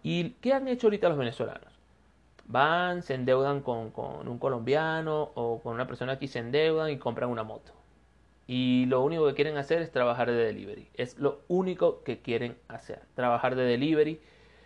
¿Y 0.01 0.31
qué 0.41 0.53
han 0.53 0.67
hecho 0.67 0.87
ahorita 0.87 1.09
los 1.09 1.17
venezolanos? 1.17 1.76
Van, 2.47 3.03
se 3.03 3.13
endeudan 3.13 3.61
con, 3.61 3.91
con, 3.91 4.27
un 4.27 4.39
colombiano 4.39 5.31
o 5.35 5.59
con 5.61 5.75
una 5.75 5.87
persona 5.87 6.13
aquí, 6.13 6.27
se 6.27 6.39
endeudan 6.39 6.89
y 6.89 6.97
compran 6.97 7.29
una 7.29 7.43
moto. 7.43 7.73
Y 8.47 8.85
lo 8.87 9.03
único 9.03 9.27
que 9.27 9.33
quieren 9.33 9.57
hacer 9.57 9.81
es 9.81 9.91
trabajar 9.91 10.31
de 10.31 10.37
delivery. 10.37 10.89
Es 10.93 11.19
lo 11.19 11.41
único 11.49 12.03
que 12.03 12.21
quieren 12.21 12.57
hacer, 12.69 13.01
trabajar 13.13 13.55
de 13.55 13.63
delivery. 13.63 14.21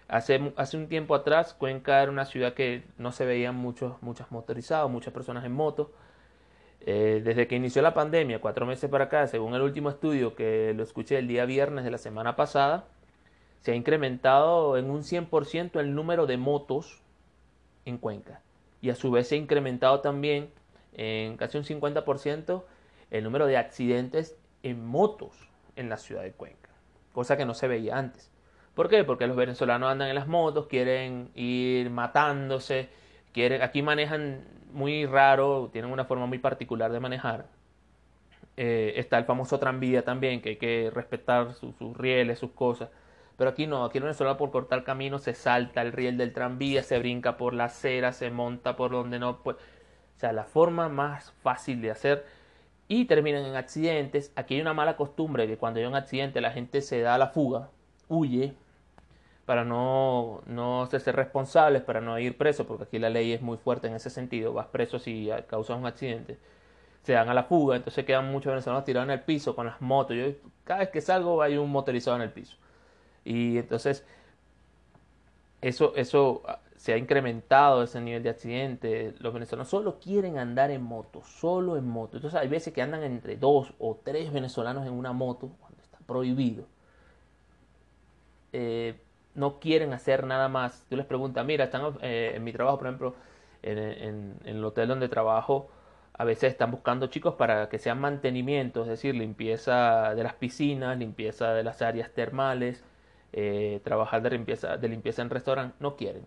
Hace, 0.08 0.54
hace 0.58 0.78
un 0.78 0.88
tiempo 0.88 1.16
atrás, 1.16 1.54
Cuenca 1.54 2.02
era 2.02 2.12
una 2.12 2.26
ciudad 2.26 2.54
que 2.54 2.84
no 2.98 3.12
se 3.12 3.26
veían 3.26 3.56
muchos, 3.56 4.02
muchos 4.02 4.30
motorizados, 4.32 4.92
muchas 4.92 5.14
personas 5.14 5.44
en 5.46 5.54
moto. 5.54 5.92
Eh, 6.82 7.22
desde 7.24 7.48
que 7.48 7.56
inició 7.56 7.82
la 7.82 7.94
pandemia, 7.94 8.42
cuatro 8.42 8.66
meses 8.66 8.90
para 8.90 9.06
acá, 9.06 9.28
según 9.28 9.54
el 9.56 9.62
último 9.62 9.90
estudio 9.90 10.36
que 10.36 10.74
lo 10.76 10.84
escuché 10.84 11.18
el 11.18 11.28
día 11.28 11.46
viernes 11.46 11.84
de 11.84 11.92
la 11.92 11.98
semana 11.98 12.36
pasada, 12.36 12.86
se 13.62 13.72
ha 13.72 13.76
incrementado 13.76 14.78
en 14.78 14.90
un 14.90 15.04
100% 15.04 15.80
el 15.80 15.96
número 15.96 16.26
de 16.26 16.38
motos 16.38 17.02
en 17.86 17.98
Cuenca. 17.98 18.42
Y 18.82 18.90
a 18.90 18.96
su 18.96 19.12
vez 19.12 19.28
se 19.28 19.36
ha 19.36 19.38
incrementado 19.38 20.02
también 20.02 20.50
en 20.94 21.38
casi 21.38 21.58
un 21.58 21.64
50% 21.64 22.64
el 23.12 23.24
número 23.24 23.46
de 23.46 23.58
accidentes 23.58 24.38
en 24.64 24.86
motos 24.86 25.50
en 25.76 25.90
la 25.90 25.98
ciudad 25.98 26.24
de 26.24 26.32
Cuenca, 26.32 26.70
cosa 27.14 27.38
que 27.38 27.46
no 27.46 27.54
se 27.54 27.68
veía 27.68 27.98
antes. 27.98 28.32
¿Por 28.74 28.90
qué? 28.90 29.04
Porque 29.04 29.28
los 29.28 29.36
venezolanos 29.36 29.92
andan 29.92 30.10
en 30.10 30.16
las 30.16 30.28
motos, 30.28 30.68
quieren 30.68 31.30
ir 31.36 31.90
matándose, 31.90 32.90
quieren, 33.34 33.62
aquí 33.62 33.82
manejan 33.82 34.46
muy 34.72 35.06
raro, 35.06 35.70
tienen 35.74 35.92
una 35.92 36.06
forma 36.06 36.26
muy 36.26 36.40
particular 36.40 36.92
de 36.92 37.00
manejar. 37.00 37.48
Eh, 38.56 38.94
está 38.96 39.18
el 39.18 39.26
famoso 39.26 39.60
tranvía 39.60 40.04
también, 40.06 40.42
que 40.42 40.50
hay 40.50 40.56
que 40.58 40.92
respetar 40.94 41.54
sus, 41.54 41.76
sus 41.76 41.98
rieles, 41.98 42.40
sus 42.40 42.52
cosas. 42.52 42.90
Pero 43.42 43.50
aquí 43.50 43.66
no, 43.66 43.84
aquí 43.84 43.98
en 43.98 44.04
Venezuela 44.04 44.38
por 44.38 44.52
cortar 44.52 44.84
camino 44.84 45.18
se 45.18 45.34
salta 45.34 45.82
el 45.82 45.94
riel 45.94 46.16
del 46.16 46.32
tranvía, 46.32 46.84
se 46.84 47.00
brinca 47.00 47.38
por 47.38 47.56
la 47.56 47.64
acera, 47.64 48.14
se 48.14 48.30
monta 48.30 48.76
por 48.76 48.92
donde 48.92 49.18
no 49.18 49.42
puede. 49.42 49.58
O 49.58 50.20
sea, 50.20 50.32
la 50.32 50.44
forma 50.44 50.90
más 50.90 51.32
fácil 51.42 51.82
de 51.82 51.90
hacer 51.90 52.24
y 52.88 53.06
terminan 53.06 53.44
en 53.44 53.56
accidentes. 53.56 54.32
Aquí 54.36 54.54
hay 54.54 54.62
una 54.62 54.76
mala 54.76 54.96
costumbre 54.96 55.48
que 55.48 55.58
cuando 55.58 55.80
hay 55.80 55.88
un 55.88 55.96
accidente 55.96 56.40
la 56.40 56.52
gente 56.52 56.82
se 56.82 57.02
da 57.02 57.16
a 57.16 57.18
la 57.18 57.30
fuga, 57.30 57.70
huye, 58.10 58.54
para 59.48 59.66
no, 59.66 60.44
no 60.46 60.86
ser 60.86 61.16
responsables, 61.16 61.82
para 61.82 62.00
no 62.00 62.20
ir 62.20 62.38
presos, 62.38 62.68
porque 62.68 62.84
aquí 62.84 63.00
la 63.00 63.10
ley 63.10 63.34
es 63.34 63.42
muy 63.42 63.58
fuerte 63.58 63.88
en 63.88 63.96
ese 63.96 64.12
sentido, 64.12 64.54
vas 64.54 64.68
preso 64.68 65.00
si 65.00 65.32
causas 65.48 65.80
un 65.80 65.88
accidente, 65.88 66.38
se 67.02 67.14
dan 67.14 67.28
a 67.28 67.34
la 67.34 67.46
fuga, 67.46 67.76
entonces 67.76 68.06
quedan 68.06 68.32
muchos 68.32 68.52
venezolanos 68.52 68.86
tirados 68.86 69.10
en 69.10 69.14
el 69.14 69.22
piso 69.22 69.56
con 69.56 69.66
las 69.66 69.82
motos. 69.82 70.16
Yo 70.16 70.26
cada 70.64 70.82
vez 70.82 70.90
que 70.90 71.02
salgo 71.02 71.42
hay 71.42 71.58
un 71.58 71.72
motorizado 71.72 72.18
en 72.18 72.22
el 72.22 72.30
piso. 72.30 72.61
Y 73.24 73.58
entonces 73.58 74.06
eso, 75.62 75.94
eso 75.96 76.42
ah, 76.48 76.60
se 76.76 76.94
ha 76.94 76.98
incrementado 76.98 77.84
ese 77.84 78.02
nivel 78.02 78.24
de 78.24 78.30
accidentes. 78.30 79.20
Los 79.22 79.34
venezolanos 79.34 79.70
solo 79.70 80.00
quieren 80.00 80.38
andar 80.38 80.72
en 80.72 80.82
moto, 80.82 81.22
solo 81.24 81.78
en 81.78 81.88
moto. 81.88 82.18
Entonces 82.18 82.40
hay 82.40 82.48
veces 82.48 82.74
que 82.74 82.82
andan 82.82 83.04
entre 83.04 83.38
dos 83.38 83.74
o 83.80 84.00
tres 84.04 84.32
venezolanos 84.34 84.88
en 84.88 84.94
una 84.94 85.14
moto 85.14 85.52
cuando 85.60 85.82
está 85.82 86.00
prohibido. 86.06 86.66
Eh, 88.54 89.00
no 89.36 89.60
quieren 89.60 89.94
hacer 89.94 90.26
nada 90.26 90.50
más. 90.50 90.86
Tú 90.90 90.96
les 90.96 91.06
preguntas, 91.06 91.46
mira, 91.46 91.66
están 91.66 91.98
eh, 92.02 92.34
en 92.36 92.44
mi 92.44 92.52
trabajo, 92.52 92.80
por 92.80 92.88
ejemplo, 92.88 93.16
en, 93.64 94.36
el 94.46 94.64
hotel 94.66 94.88
donde 94.88 95.08
trabajo, 95.10 95.70
a 96.14 96.26
veces 96.26 96.52
están 96.52 96.72
buscando 96.72 97.08
chicos 97.08 97.36
para 97.36 97.70
que 97.70 97.80
sean 97.80 98.00
mantenimiento, 98.00 98.82
es 98.82 98.88
decir, 98.88 99.16
limpieza 99.16 100.16
de 100.16 100.24
las 100.24 100.34
piscinas, 100.34 100.98
limpieza 100.98 101.54
de 101.54 101.64
las 101.64 101.82
áreas 101.82 102.12
termales, 102.12 102.84
eh, 103.34 103.82
trabajar 103.84 104.22
de 104.22 104.32
limpieza, 104.32 104.78
de 104.78 104.88
limpieza 104.88 105.22
en 105.22 105.30
restaurante. 105.30 105.76
No 105.80 105.96
quieren. 105.96 106.26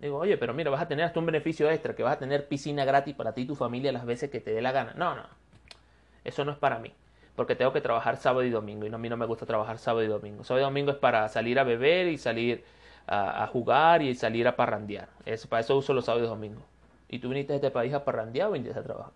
Digo, 0.00 0.18
oye, 0.18 0.38
pero 0.38 0.54
mira, 0.54 0.70
vas 0.70 0.82
a 0.82 0.88
tener 0.88 1.04
hasta 1.04 1.20
un 1.20 1.26
beneficio 1.26 1.70
extra, 1.70 1.94
que 1.94 2.02
vas 2.02 2.14
a 2.14 2.18
tener 2.18 2.48
piscina 2.48 2.84
gratis 2.84 3.14
para 3.14 3.34
ti 3.34 3.42
y 3.42 3.46
tu 3.46 3.54
familia 3.54 3.92
las 3.92 4.06
veces 4.06 4.30
que 4.30 4.40
te 4.40 4.52
dé 4.52 4.62
la 4.62 4.72
gana. 4.72 4.94
No, 4.94 5.14
no. 5.14 5.24
Eso 6.24 6.44
no 6.44 6.52
es 6.52 6.58
para 6.58 6.78
mí 6.78 6.92
porque 7.40 7.56
tengo 7.56 7.72
que 7.72 7.80
trabajar 7.80 8.18
sábado 8.18 8.44
y 8.44 8.50
domingo 8.50 8.86
y 8.86 8.92
a 8.92 8.98
mí 8.98 9.08
no 9.08 9.16
me 9.16 9.24
gusta 9.24 9.46
trabajar 9.46 9.78
sábado 9.78 10.04
y 10.04 10.08
domingo. 10.08 10.44
Sábado 10.44 10.60
y 10.60 10.68
domingo 10.68 10.90
es 10.90 10.98
para 10.98 11.26
salir 11.30 11.58
a 11.58 11.64
beber 11.64 12.08
y 12.08 12.18
salir 12.18 12.62
a, 13.06 13.46
jugar 13.46 14.02
y 14.02 14.14
salir 14.14 14.46
a 14.46 14.56
parrandear. 14.56 15.08
Es, 15.24 15.46
para 15.46 15.60
eso 15.60 15.74
uso 15.74 15.94
los 15.94 16.04
sábados 16.04 16.26
y 16.26 16.28
domingos. 16.28 16.62
¿Y 17.08 17.18
tú 17.18 17.30
viniste 17.30 17.54
a 17.54 17.56
este 17.56 17.70
país 17.70 17.94
a 17.94 18.04
parrandear 18.04 18.48
o 18.48 18.52
viniste 18.52 18.78
a 18.78 18.82
trabajar? 18.82 19.14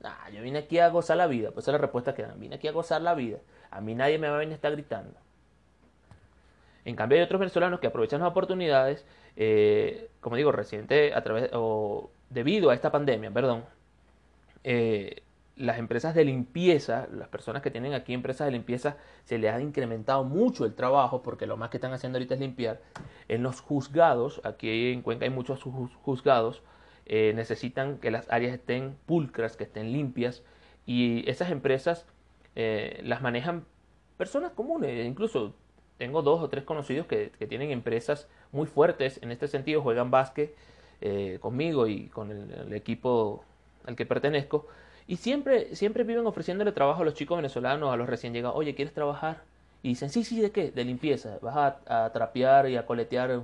Nah, 0.00 0.28
yo 0.30 0.42
vine 0.42 0.58
aquí 0.58 0.80
a 0.80 0.88
gozar 0.88 1.18
la 1.18 1.28
vida. 1.28 1.52
Pues 1.52 1.64
esa 1.64 1.70
es 1.70 1.74
la 1.74 1.78
respuesta 1.78 2.16
que 2.16 2.22
dan. 2.22 2.40
Vine 2.40 2.56
aquí 2.56 2.66
a 2.66 2.72
gozar 2.72 3.00
la 3.00 3.14
vida. 3.14 3.38
A 3.70 3.80
mí 3.80 3.94
nadie 3.94 4.18
me 4.18 4.28
va 4.28 4.34
a 4.34 4.38
venir 4.38 4.54
a 4.54 4.56
estar 4.56 4.72
gritando. 4.72 5.14
En 6.84 6.96
cambio 6.96 7.18
hay 7.18 7.24
otros 7.24 7.40
venezolanos 7.40 7.80
que 7.80 7.86
aprovechan 7.86 8.20
las 8.20 8.30
oportunidades, 8.30 9.04
eh, 9.36 10.08
como 10.20 10.36
digo, 10.36 10.52
reciente 10.52 11.14
a 11.14 11.22
través 11.22 11.50
o 11.52 12.10
debido 12.30 12.70
a 12.70 12.74
esta 12.74 12.90
pandemia, 12.90 13.30
perdón, 13.30 13.64
eh, 14.64 15.22
las 15.56 15.78
empresas 15.78 16.14
de 16.14 16.24
limpieza, 16.24 17.06
las 17.12 17.28
personas 17.28 17.62
que 17.62 17.70
tienen 17.70 17.92
aquí 17.92 18.14
empresas 18.14 18.46
de 18.46 18.52
limpieza, 18.52 18.96
se 19.24 19.36
les 19.36 19.52
ha 19.52 19.60
incrementado 19.60 20.24
mucho 20.24 20.64
el 20.64 20.74
trabajo 20.74 21.22
porque 21.22 21.46
lo 21.46 21.56
más 21.58 21.68
que 21.68 21.76
están 21.76 21.92
haciendo 21.92 22.16
ahorita 22.16 22.34
es 22.34 22.40
limpiar. 22.40 22.80
En 23.28 23.42
los 23.42 23.60
juzgados, 23.60 24.40
aquí 24.44 24.92
en 24.92 25.02
Cuenca 25.02 25.26
hay 25.26 25.30
muchos 25.30 25.62
juzgados, 25.62 26.62
eh, 27.04 27.32
necesitan 27.34 27.98
que 27.98 28.10
las 28.10 28.30
áreas 28.30 28.54
estén 28.54 28.96
pulcras, 29.04 29.56
que 29.56 29.64
estén 29.64 29.92
limpias 29.92 30.42
y 30.86 31.28
esas 31.28 31.50
empresas 31.50 32.06
las 32.54 33.22
manejan 33.22 33.64
personas 34.18 34.52
comunes, 34.52 35.06
incluso 35.06 35.54
tengo 36.00 36.22
dos 36.22 36.42
o 36.42 36.48
tres 36.48 36.64
conocidos 36.64 37.06
que, 37.06 37.30
tienen 37.46 37.70
empresas 37.70 38.26
muy 38.52 38.66
fuertes 38.66 39.20
en 39.22 39.30
este 39.30 39.46
sentido, 39.46 39.82
juegan 39.82 40.10
básquet 40.10 40.56
eh, 41.02 41.36
conmigo 41.40 41.86
y 41.86 42.06
con 42.08 42.30
el 42.32 42.72
equipo 42.72 43.44
al 43.84 43.96
que 43.96 44.06
pertenezco 44.06 44.66
y 45.10 45.16
siempre, 45.16 45.74
siempre 45.74 46.04
viven 46.04 46.24
ofreciéndole 46.24 46.70
trabajo 46.70 47.02
a 47.02 47.04
los 47.04 47.14
chicos 47.14 47.36
venezolanos, 47.36 47.92
a 47.92 47.96
los 47.96 48.08
recién 48.08 48.32
llegados. 48.32 48.56
Oye, 48.56 48.76
¿quieres 48.76 48.94
trabajar? 48.94 49.42
Y 49.82 49.88
dicen, 49.88 50.08
sí, 50.08 50.22
sí, 50.22 50.40
¿de 50.40 50.52
qué? 50.52 50.70
De 50.70 50.84
limpieza. 50.84 51.38
Vas 51.42 51.74
a, 51.84 52.12
trapear 52.12 52.68
y 52.68 52.76
a 52.76 52.86
coletear 52.86 53.40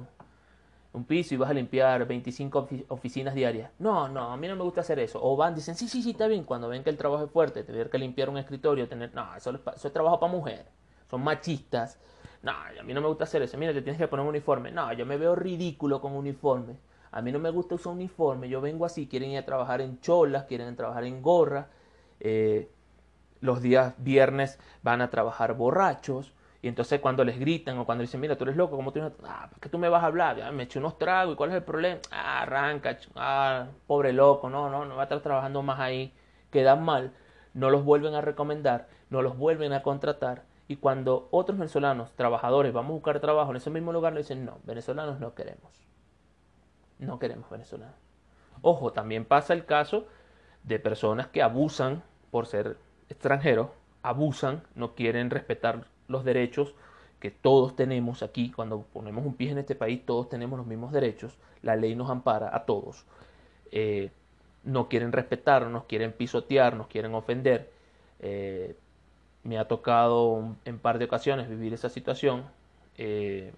un 0.92 1.05
piso 1.05 1.35
y 1.35 1.37
vas 1.37 1.51
a 1.51 1.55
limpiar 1.55 2.07
25 2.07 2.69
oficinas 2.87 3.35
diarias. 3.35 3.73
No, 3.81 4.09
no, 4.09 4.31
a 4.31 4.37
mí 4.37 4.47
no 4.47 4.55
me 4.55 4.62
gusta 4.62 4.83
hacer 4.83 5.01
eso. 5.01 5.19
O 5.21 5.37
van, 5.37 5.57
dicen, 5.57 5.75
sí, 5.75 5.88
sí, 5.88 6.03
sí, 6.05 6.12
está 6.12 6.29
bien. 6.29 6.45
Cuando 6.45 6.69
ven 6.69 6.85
que 6.85 6.90
el 6.90 6.97
trabajo 6.97 7.25
es 7.25 7.31
fuerte, 7.33 7.64
tener 7.64 7.90
que 7.90 7.99
limpiar 7.99 8.31
un 8.31 8.38
escritorio, 8.38 8.87
tener... 8.88 9.12
No, 9.12 9.35
eso, 9.35 9.51
es, 9.51 9.92
trabajo 9.92 10.21
para 10.21 10.33
mujeres. 10.33 10.66
Son 11.11 11.21
machistas. 11.21 11.99
No, 12.47 12.53
a 12.53 12.83
mí 12.85 12.95
no 12.95 13.01
me 13.01 13.09
gusta 13.09 13.25
hacer 13.25 13.43
eso. 13.43 13.59
Mira, 13.59 13.73
te 13.73 13.83
tienes 13.83 13.99
que 14.01 14.07
poner 14.07 14.23
un 14.23 14.29
uniforme. 14.31 14.71
No, 14.71 14.93
yo 14.93 15.05
me 15.05 15.17
veo 15.17 15.35
ridículo 15.35 16.01
con 16.01 16.13
uniforme. 16.13 16.77
A 17.11 17.21
mí 17.21 17.33
no 17.33 17.41
me 17.41 17.51
gusta 17.51 17.75
usar 17.75 17.93
uniforme, 17.93 18.49
yo 18.49 18.61
vengo 18.61 18.85
así, 18.85 19.09
quieren 19.09 19.31
ir 19.31 19.39
a 19.39 19.45
trabajar 19.45 19.81
en 19.81 20.01
cholas, 20.01 20.45
quieren 20.45 20.77
trabajar 20.77 21.05
en 21.05 21.23
gorra. 21.23 21.69
Eh, 22.21 22.69
los 23.41 23.63
días 23.63 23.95
viernes 23.99 24.59
van 24.83 25.01
a 25.03 25.11
trabajar 25.11 25.55
borrachos. 25.55 26.35
Y 26.63 26.69
entonces 26.69 27.01
cuando 27.01 27.25
les 27.25 27.39
gritan 27.41 27.79
o 27.79 27.87
cuando 27.87 28.03
dicen, 28.03 28.21
mira, 28.21 28.37
tú 28.37 28.45
eres 28.45 28.57
loco, 28.57 28.77
¿cómo 28.77 28.93
tú 28.93 29.01
Ah, 29.25 29.49
¿por 29.51 29.61
qué 29.61 29.69
tú 29.69 29.79
me 29.79 29.89
vas 29.89 30.03
a 30.05 30.07
hablar? 30.07 30.37
Ya, 30.39 30.53
me 30.53 30.65
eché 30.65 30.79
unos 30.79 30.99
tragos, 30.99 31.35
¿y 31.35 31.37
cuál 31.37 31.51
es 31.51 31.57
el 31.57 31.65
problema? 31.65 32.01
Ah, 32.13 32.43
arranca, 32.43 32.99
ah, 33.17 33.67
pobre 33.87 34.13
loco, 34.13 34.51
no, 34.51 34.71
no, 34.71 34.85
no 34.85 34.97
va 34.97 35.03
a 35.03 35.05
estar 35.05 35.21
trabajando 35.21 35.63
más 35.63 35.81
ahí. 35.81 36.15
Quedan 36.51 36.85
mal, 36.85 37.13
no 37.55 37.71
los 37.71 37.85
vuelven 37.85 38.15
a 38.15 38.21
recomendar, 38.21 38.89
no 39.11 39.23
los 39.23 39.37
vuelven 39.37 39.73
a 39.73 39.83
contratar. 39.83 40.45
Y 40.69 40.77
cuando 40.77 41.29
otros 41.31 41.59
venezolanos, 41.59 42.13
trabajadores, 42.13 42.73
vamos 42.73 42.91
a 42.91 42.95
buscar 42.95 43.21
trabajo 43.21 43.51
en 43.51 43.57
ese 43.59 43.71
mismo 43.71 43.93
lugar, 43.93 44.13
le 44.13 44.21
dicen, 44.21 44.45
no, 44.45 44.59
venezolanos 44.65 45.21
no 45.21 45.35
queremos 45.35 45.87
no 46.99 47.19
queremos 47.19 47.49
venezolanos. 47.51 47.95
Ojo, 48.63 48.93
también 48.93 49.25
pasa 49.25 49.53
el 49.55 49.65
caso 49.65 50.07
de 50.63 50.79
personas 50.79 51.29
que 51.29 51.43
abusan 51.43 52.03
por 52.31 52.47
ser 52.47 52.79
extranjeros, 53.09 53.69
abusan, 54.03 54.63
no 54.75 54.95
quieren 54.95 55.31
respetar 55.31 55.87
los 56.09 56.25
derechos 56.25 56.75
que 57.21 57.31
todos 57.31 57.77
tenemos 57.77 58.23
aquí. 58.23 58.51
Cuando 58.51 58.83
ponemos 58.93 59.25
un 59.25 59.35
pie 59.35 59.51
en 59.51 59.59
este 59.59 59.75
país, 59.75 60.05
todos 60.05 60.29
tenemos 60.29 60.59
los 60.59 60.67
mismos 60.67 60.93
derechos. 60.93 61.39
La 61.63 61.77
ley 61.77 61.95
nos 61.95 62.11
ampara 62.11 62.55
a 62.55 62.65
todos. 62.65 63.05
Eh, 63.71 64.11
no 64.65 64.89
quieren 64.89 65.13
respetarnos, 65.13 65.85
quieren 65.85 66.13
pisotearnos, 66.13 66.89
quieren 66.89 67.15
ofender. 67.15 67.71
Eh, 68.21 68.77
me 69.47 69.59
ha 69.59 69.69
tocado 69.69 70.57
en 70.65 70.79
par 70.79 70.99
de 70.99 71.07
ocasiones 71.07 71.49
vivir 71.49 71.73
esa 71.73 71.89
situación. 71.89 72.45
Eh, 72.99 73.53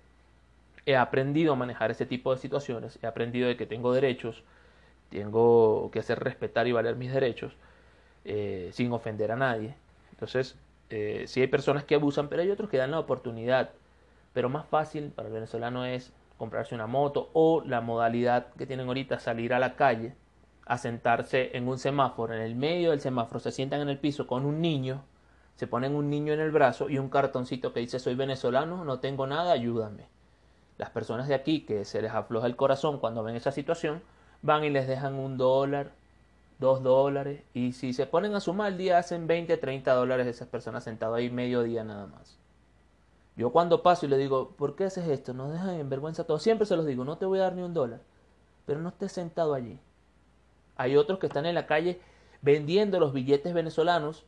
he 0.86 0.96
aprendido 0.96 1.52
a 1.52 1.56
manejar 1.56 1.90
ese 1.90 2.06
tipo 2.06 2.32
de 2.32 2.38
situaciones, 2.38 2.98
he 3.02 3.06
aprendido 3.06 3.48
de 3.48 3.56
que 3.56 3.66
tengo 3.66 3.92
derechos, 3.92 4.42
tengo 5.10 5.90
que 5.90 6.00
hacer 6.00 6.18
respetar 6.20 6.66
y 6.66 6.72
valer 6.72 6.96
mis 6.96 7.12
derechos 7.12 7.54
eh, 8.24 8.70
sin 8.72 8.92
ofender 8.92 9.32
a 9.32 9.36
nadie. 9.36 9.74
Entonces, 10.12 10.56
eh, 10.90 11.24
sí 11.26 11.40
hay 11.40 11.46
personas 11.46 11.84
que 11.84 11.94
abusan, 11.94 12.28
pero 12.28 12.42
hay 12.42 12.50
otros 12.50 12.70
que 12.70 12.76
dan 12.76 12.90
la 12.90 13.00
oportunidad. 13.00 13.70
Pero 14.32 14.48
más 14.48 14.66
fácil 14.66 15.10
para 15.10 15.28
el 15.28 15.34
venezolano 15.34 15.84
es 15.84 16.12
comprarse 16.36 16.74
una 16.74 16.86
moto 16.86 17.30
o 17.32 17.62
la 17.64 17.80
modalidad 17.80 18.48
que 18.58 18.66
tienen 18.66 18.88
ahorita, 18.88 19.18
salir 19.18 19.52
a 19.54 19.58
la 19.58 19.76
calle, 19.76 20.14
a 20.66 20.78
sentarse 20.78 21.56
en 21.56 21.66
un 21.66 21.78
semáforo, 21.78 22.34
en 22.34 22.42
el 22.42 22.54
medio 22.54 22.90
del 22.90 23.00
semáforo, 23.00 23.40
se 23.40 23.52
sientan 23.52 23.80
en 23.80 23.88
el 23.88 23.98
piso 23.98 24.26
con 24.26 24.44
un 24.44 24.60
niño, 24.60 25.02
se 25.58 25.66
ponen 25.66 25.96
un 25.96 26.08
niño 26.08 26.32
en 26.32 26.38
el 26.38 26.52
brazo 26.52 26.88
y 26.88 26.98
un 26.98 27.08
cartoncito 27.08 27.72
que 27.72 27.80
dice 27.80 27.98
soy 27.98 28.14
venezolano, 28.14 28.84
no 28.84 29.00
tengo 29.00 29.26
nada, 29.26 29.50
ayúdame. 29.50 30.06
Las 30.76 30.90
personas 30.90 31.26
de 31.26 31.34
aquí 31.34 31.62
que 31.62 31.84
se 31.84 32.00
les 32.00 32.12
afloja 32.12 32.46
el 32.46 32.54
corazón 32.54 33.00
cuando 33.00 33.24
ven 33.24 33.34
esa 33.34 33.50
situación, 33.50 34.00
van 34.40 34.62
y 34.62 34.70
les 34.70 34.86
dejan 34.86 35.16
un 35.16 35.36
dólar, 35.36 35.90
dos 36.60 36.84
dólares, 36.84 37.42
y 37.54 37.72
si 37.72 37.92
se 37.92 38.06
ponen 38.06 38.36
a 38.36 38.40
sumar 38.40 38.68
al 38.68 38.78
día 38.78 38.98
hacen 38.98 39.26
20, 39.26 39.56
30 39.56 39.92
dólares 39.94 40.28
esas 40.28 40.46
personas 40.46 40.84
sentadas 40.84 41.16
ahí 41.16 41.28
medio 41.28 41.64
día 41.64 41.82
nada 41.82 42.06
más. 42.06 42.38
Yo 43.34 43.50
cuando 43.50 43.82
paso 43.82 44.06
y 44.06 44.10
le 44.10 44.16
digo, 44.16 44.50
¿por 44.50 44.76
qué 44.76 44.84
haces 44.84 45.08
esto? 45.08 45.34
Nos 45.34 45.50
dejan 45.50 45.70
en 45.70 45.88
vergüenza 45.88 46.22
todo. 46.22 46.38
Siempre 46.38 46.68
se 46.68 46.76
los 46.76 46.86
digo, 46.86 47.04
no 47.04 47.18
te 47.18 47.26
voy 47.26 47.40
a 47.40 47.42
dar 47.42 47.54
ni 47.54 47.62
un 47.62 47.74
dólar, 47.74 47.98
pero 48.64 48.80
no 48.80 48.90
estés 48.90 49.10
sentado 49.10 49.54
allí. 49.54 49.80
Hay 50.76 50.96
otros 50.96 51.18
que 51.18 51.26
están 51.26 51.46
en 51.46 51.56
la 51.56 51.66
calle 51.66 52.00
vendiendo 52.42 53.00
los 53.00 53.12
billetes 53.12 53.52
venezolanos 53.54 54.24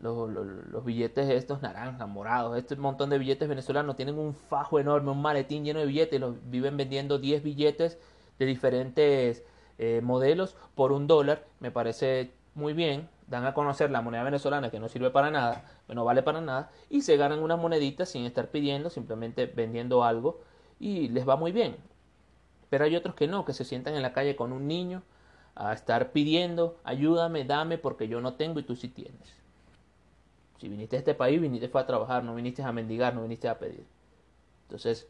los, 0.00 0.84
billetes 0.84 1.28
estos 1.28 1.60
naranjas, 1.62 2.08
morados, 2.08 2.56
este 2.56 2.74
montón 2.76 3.10
de 3.10 3.18
billetes 3.18 3.48
venezolanos 3.48 3.96
tienen 3.96 4.18
un 4.18 4.34
fajo 4.34 4.78
enorme, 4.78 5.10
un 5.10 5.20
maletín 5.20 5.64
lleno 5.64 5.80
de 5.80 5.86
billetes, 5.86 6.18
los 6.20 6.36
viven 6.50 6.76
vendiendo 6.76 7.18
10 7.18 7.42
billetes 7.42 7.98
de 8.38 8.46
diferentes 8.46 9.44
eh, 9.78 10.00
modelos 10.02 10.56
por 10.74 10.92
un 10.92 11.06
dólar, 11.06 11.44
me 11.60 11.70
parece 11.70 12.32
muy 12.54 12.72
bien, 12.72 13.08
dan 13.26 13.44
a 13.44 13.54
conocer 13.54 13.90
la 13.90 14.00
moneda 14.00 14.22
venezolana 14.24 14.70
que 14.70 14.80
no 14.80 14.88
sirve 14.88 15.10
para 15.10 15.30
nada, 15.30 15.64
no 15.88 16.04
vale 16.04 16.22
para 16.22 16.40
nada, 16.40 16.70
y 16.88 17.02
se 17.02 17.16
ganan 17.16 17.40
unas 17.40 17.58
moneditas 17.58 18.08
sin 18.08 18.24
estar 18.24 18.48
pidiendo, 18.48 18.90
simplemente 18.90 19.46
vendiendo 19.46 20.02
algo, 20.02 20.40
y 20.78 21.08
les 21.08 21.28
va 21.28 21.36
muy 21.36 21.52
bien. 21.52 21.76
Pero 22.70 22.84
hay 22.84 22.96
otros 22.96 23.14
que 23.14 23.26
no, 23.28 23.44
que 23.44 23.52
se 23.52 23.64
sientan 23.64 23.94
en 23.94 24.02
la 24.02 24.12
calle 24.12 24.34
con 24.36 24.52
un 24.52 24.66
niño 24.66 25.02
a 25.54 25.72
estar 25.72 26.12
pidiendo, 26.12 26.78
ayúdame, 26.84 27.44
dame, 27.44 27.76
porque 27.76 28.08
yo 28.08 28.20
no 28.20 28.34
tengo 28.34 28.60
y 28.60 28.62
tú 28.62 28.76
sí 28.76 28.88
tienes. 28.88 29.39
Si 30.60 30.68
viniste 30.68 30.96
a 30.96 30.98
este 30.98 31.14
país, 31.14 31.40
viniste 31.40 31.70
a 31.72 31.86
trabajar, 31.86 32.22
no 32.22 32.34
viniste 32.34 32.62
a 32.62 32.70
mendigar, 32.70 33.14
no 33.14 33.22
viniste 33.22 33.48
a 33.48 33.58
pedir. 33.58 33.86
Entonces, 34.64 35.08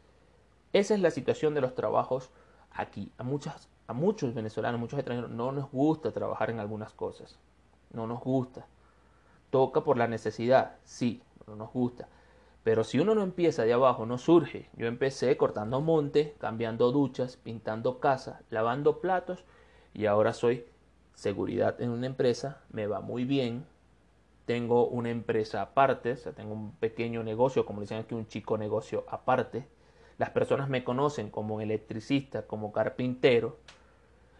esa 0.72 0.94
es 0.94 1.00
la 1.00 1.10
situación 1.10 1.54
de 1.54 1.60
los 1.60 1.74
trabajos 1.74 2.30
aquí. 2.70 3.10
A, 3.18 3.24
muchas, 3.24 3.68
a 3.88 3.92
muchos 3.92 4.32
venezolanos, 4.32 4.80
muchos 4.80 5.00
extranjeros, 5.00 5.30
no 5.32 5.50
nos 5.50 5.68
gusta 5.72 6.12
trabajar 6.12 6.50
en 6.50 6.60
algunas 6.60 6.92
cosas. 6.92 7.36
No 7.92 8.06
nos 8.06 8.20
gusta. 8.20 8.66
Toca 9.50 9.82
por 9.82 9.98
la 9.98 10.06
necesidad, 10.06 10.76
sí, 10.84 11.20
no 11.48 11.56
nos 11.56 11.72
gusta. 11.72 12.06
Pero 12.62 12.84
si 12.84 13.00
uno 13.00 13.16
no 13.16 13.22
empieza 13.22 13.64
de 13.64 13.72
abajo, 13.72 14.06
no 14.06 14.18
surge. 14.18 14.70
Yo 14.76 14.86
empecé 14.86 15.36
cortando 15.36 15.80
monte, 15.80 16.36
cambiando 16.38 16.92
duchas, 16.92 17.36
pintando 17.36 17.98
casas, 17.98 18.40
lavando 18.50 19.00
platos 19.00 19.44
y 19.94 20.06
ahora 20.06 20.32
soy 20.32 20.64
seguridad 21.14 21.80
en 21.80 21.90
una 21.90 22.06
empresa, 22.06 22.60
me 22.70 22.86
va 22.86 23.00
muy 23.00 23.24
bien. 23.24 23.66
Tengo 24.50 24.88
una 24.88 25.10
empresa 25.10 25.62
aparte, 25.62 26.10
o 26.10 26.16
sea, 26.16 26.32
tengo 26.32 26.54
un 26.54 26.72
pequeño 26.72 27.22
negocio, 27.22 27.64
como 27.64 27.82
dicen 27.82 27.98
aquí, 27.98 28.16
un 28.16 28.26
chico 28.26 28.58
negocio 28.58 29.06
aparte. 29.08 29.68
Las 30.18 30.30
personas 30.30 30.68
me 30.68 30.82
conocen 30.82 31.30
como 31.30 31.60
electricista, 31.60 32.48
como 32.48 32.72
carpintero. 32.72 33.60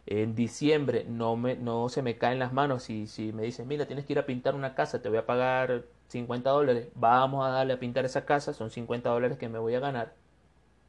En 0.06 0.34
diciembre 0.34 1.04
no, 1.08 1.36
me, 1.36 1.54
no 1.54 1.88
se 1.88 2.02
me 2.02 2.18
caen 2.18 2.40
las 2.40 2.52
manos 2.52 2.82
si, 2.82 3.06
si 3.06 3.32
me 3.32 3.44
dicen, 3.44 3.68
mira, 3.68 3.86
tienes 3.86 4.04
que 4.04 4.14
ir 4.14 4.18
a 4.18 4.26
pintar 4.26 4.56
una 4.56 4.74
casa, 4.74 5.00
te 5.00 5.08
voy 5.08 5.18
a 5.18 5.26
pagar 5.26 5.84
50 6.08 6.50
dólares, 6.50 6.88
vamos 6.96 7.46
a 7.46 7.50
darle 7.50 7.74
a 7.74 7.78
pintar 7.78 8.04
esa 8.04 8.24
casa, 8.24 8.52
son 8.52 8.70
50 8.70 9.08
dólares 9.10 9.38
que 9.38 9.48
me 9.48 9.60
voy 9.60 9.76
a 9.76 9.80
ganar. 9.80 10.14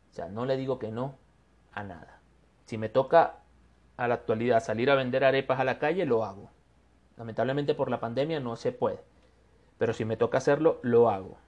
O 0.10 0.16
sea, 0.16 0.30
no 0.30 0.48
le 0.48 0.58
digo 0.58 0.80
que 0.80 0.90
no 0.90 1.20
a 1.74 1.84
nada. 1.84 2.22
Si 2.66 2.80
me 2.80 2.90
toca 2.90 3.36
a 3.98 4.08
la 4.08 4.16
actualidad 4.16 4.64
salir 4.64 4.90
a 4.90 4.96
vender 4.96 5.24
arepas 5.24 5.60
a 5.60 5.64
la 5.64 5.78
calle, 5.78 6.08
lo 6.08 6.26
hago. 6.26 6.50
Lamentablemente 7.18 7.76
por 7.76 7.92
la 7.92 8.00
pandemia 8.00 8.40
no 8.40 8.56
se 8.56 8.72
puede. 8.72 9.11
Pero 9.82 9.94
si 9.94 10.06
me 10.06 10.16
toca 10.16 10.38
hacerlo, 10.38 10.78
lo 10.84 11.10
hago. 11.10 11.40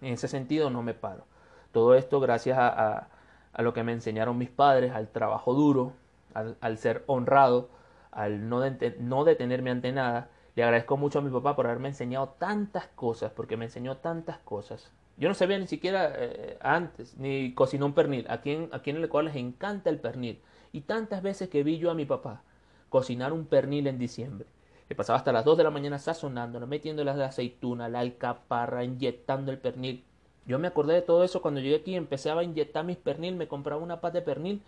En 0.00 0.14
ese 0.14 0.28
sentido 0.28 0.70
no 0.70 0.82
me 0.82 0.94
paro. 0.94 1.26
Todo 1.72 1.94
esto 1.94 2.18
gracias 2.18 2.56
a, 2.56 3.08
a, 3.52 3.62
lo 3.62 3.74
que 3.74 3.82
me 3.82 3.92
enseñaron 3.92 4.38
mis 4.38 4.48
padres, 4.48 4.92
al 4.94 5.08
trabajo 5.08 5.52
duro, 5.52 5.92
al, 6.32 6.78
ser 6.78 7.04
honrado, 7.06 7.68
al 8.12 8.48
no, 8.48 8.62
no 8.98 9.24
detenerme 9.24 9.70
ante 9.70 9.92
nada 9.92 10.30
le 10.56 10.62
agradezco 10.62 10.96
mucho 10.96 11.18
a 11.18 11.22
mi 11.22 11.28
papá 11.30 11.54
por 11.54 11.66
haberme 11.66 11.88
enseñado 11.88 12.30
tantas 12.38 12.86
cosas, 12.94 13.30
porque 13.30 13.58
me 13.58 13.66
enseñó 13.66 13.98
tantas 13.98 14.38
cosas. 14.38 14.90
Yo 15.18 15.28
no 15.28 15.34
sabía 15.34 15.58
ni 15.58 15.66
siquiera 15.66 16.14
eh, 16.16 16.56
antes, 16.62 17.14
ni 17.18 17.52
cocinó 17.52 17.84
un 17.84 17.92
pernil. 17.92 18.24
Aquí 18.30 18.52
en, 18.52 18.70
aquí 18.72 18.88
en 18.88 18.96
el 18.96 19.04
Ecuador 19.04 19.26
les 19.26 19.36
encanta 19.36 19.90
el 19.90 20.00
pernil. 20.00 20.40
Y 20.72 20.80
tantas 20.80 21.20
veces 21.20 21.50
que 21.50 21.62
vi 21.62 21.76
yo 21.76 21.90
a 21.90 21.94
mi 21.94 22.06
papá 22.06 22.42
cocinar 22.88 23.34
un 23.34 23.44
pernil 23.44 23.86
en 23.86 23.98
diciembre. 23.98 24.46
Le 24.88 24.94
pasaba 24.94 25.18
hasta 25.18 25.32
las 25.32 25.44
2 25.44 25.56
de 25.56 25.64
la 25.64 25.70
mañana 25.70 25.98
sazonándolo, 25.98 26.66
metiendo 26.66 27.04
las 27.04 27.16
de 27.16 27.24
aceituna, 27.24 27.88
la 27.88 28.00
alcaparra, 28.00 28.84
inyectando 28.84 29.50
el 29.50 29.58
pernil. 29.58 30.04
Yo 30.46 30.58
me 30.58 30.68
acordé 30.68 30.94
de 30.94 31.02
todo 31.02 31.24
eso 31.24 31.40
cuando 31.40 31.60
llegué 31.60 31.76
aquí, 31.76 31.96
empecé 31.96 32.30
a 32.30 32.42
inyectar 32.42 32.84
mis 32.84 32.98
pernil, 32.98 33.36
me 33.36 33.48
compraba 33.48 33.82
una 33.82 34.00
pata 34.00 34.18
de 34.18 34.22
pernil 34.22 34.62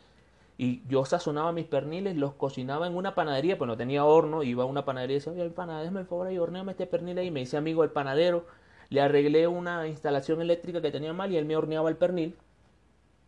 y 0.59 0.83
yo 0.89 1.05
sazonaba 1.05 1.53
mis 1.53 1.67
perniles, 1.67 2.17
los 2.17 2.33
cocinaba 2.35 2.87
en 2.87 2.97
una 2.97 3.15
panadería, 3.15 3.59
pues 3.59 3.69
no 3.69 3.77
tenía 3.77 4.05
horno, 4.05 4.43
iba 4.43 4.63
a 4.63 4.67
una 4.67 4.87
panadería 4.87 5.17
y 5.17 5.19
decía, 5.19 5.33
oye, 5.33 5.43
el 5.43 5.51
panadero, 5.51 5.91
me 5.91 6.05
favor 6.05 6.33
y 6.33 6.39
horneame 6.39 6.73
este 6.73 6.87
pernil 6.87 7.19
ahí. 7.19 7.31
Me 7.31 7.41
dice 7.41 7.59
amigo 7.59 7.85
el 7.85 7.91
panadero, 7.91 8.47
le 8.89 9.03
arreglé 9.03 9.47
una 9.49 9.87
instalación 9.87 10.41
eléctrica 10.41 10.81
que 10.81 10.91
tenía 10.91 11.13
mal 11.13 11.31
y 11.31 11.37
él 11.37 11.45
me 11.45 11.57
horneaba 11.57 11.91
el 11.91 11.97
pernil. 11.97 12.37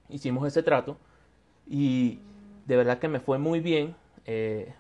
Hicimos 0.09 0.46
ese 0.46 0.62
trato 0.62 0.96
y 1.66 2.20
de 2.66 2.77
verdad 2.77 2.98
que 2.98 3.09
me 3.09 3.20
fue 3.20 3.37
muy 3.37 3.61
bien. 3.61 3.94
Eh, 4.24 4.72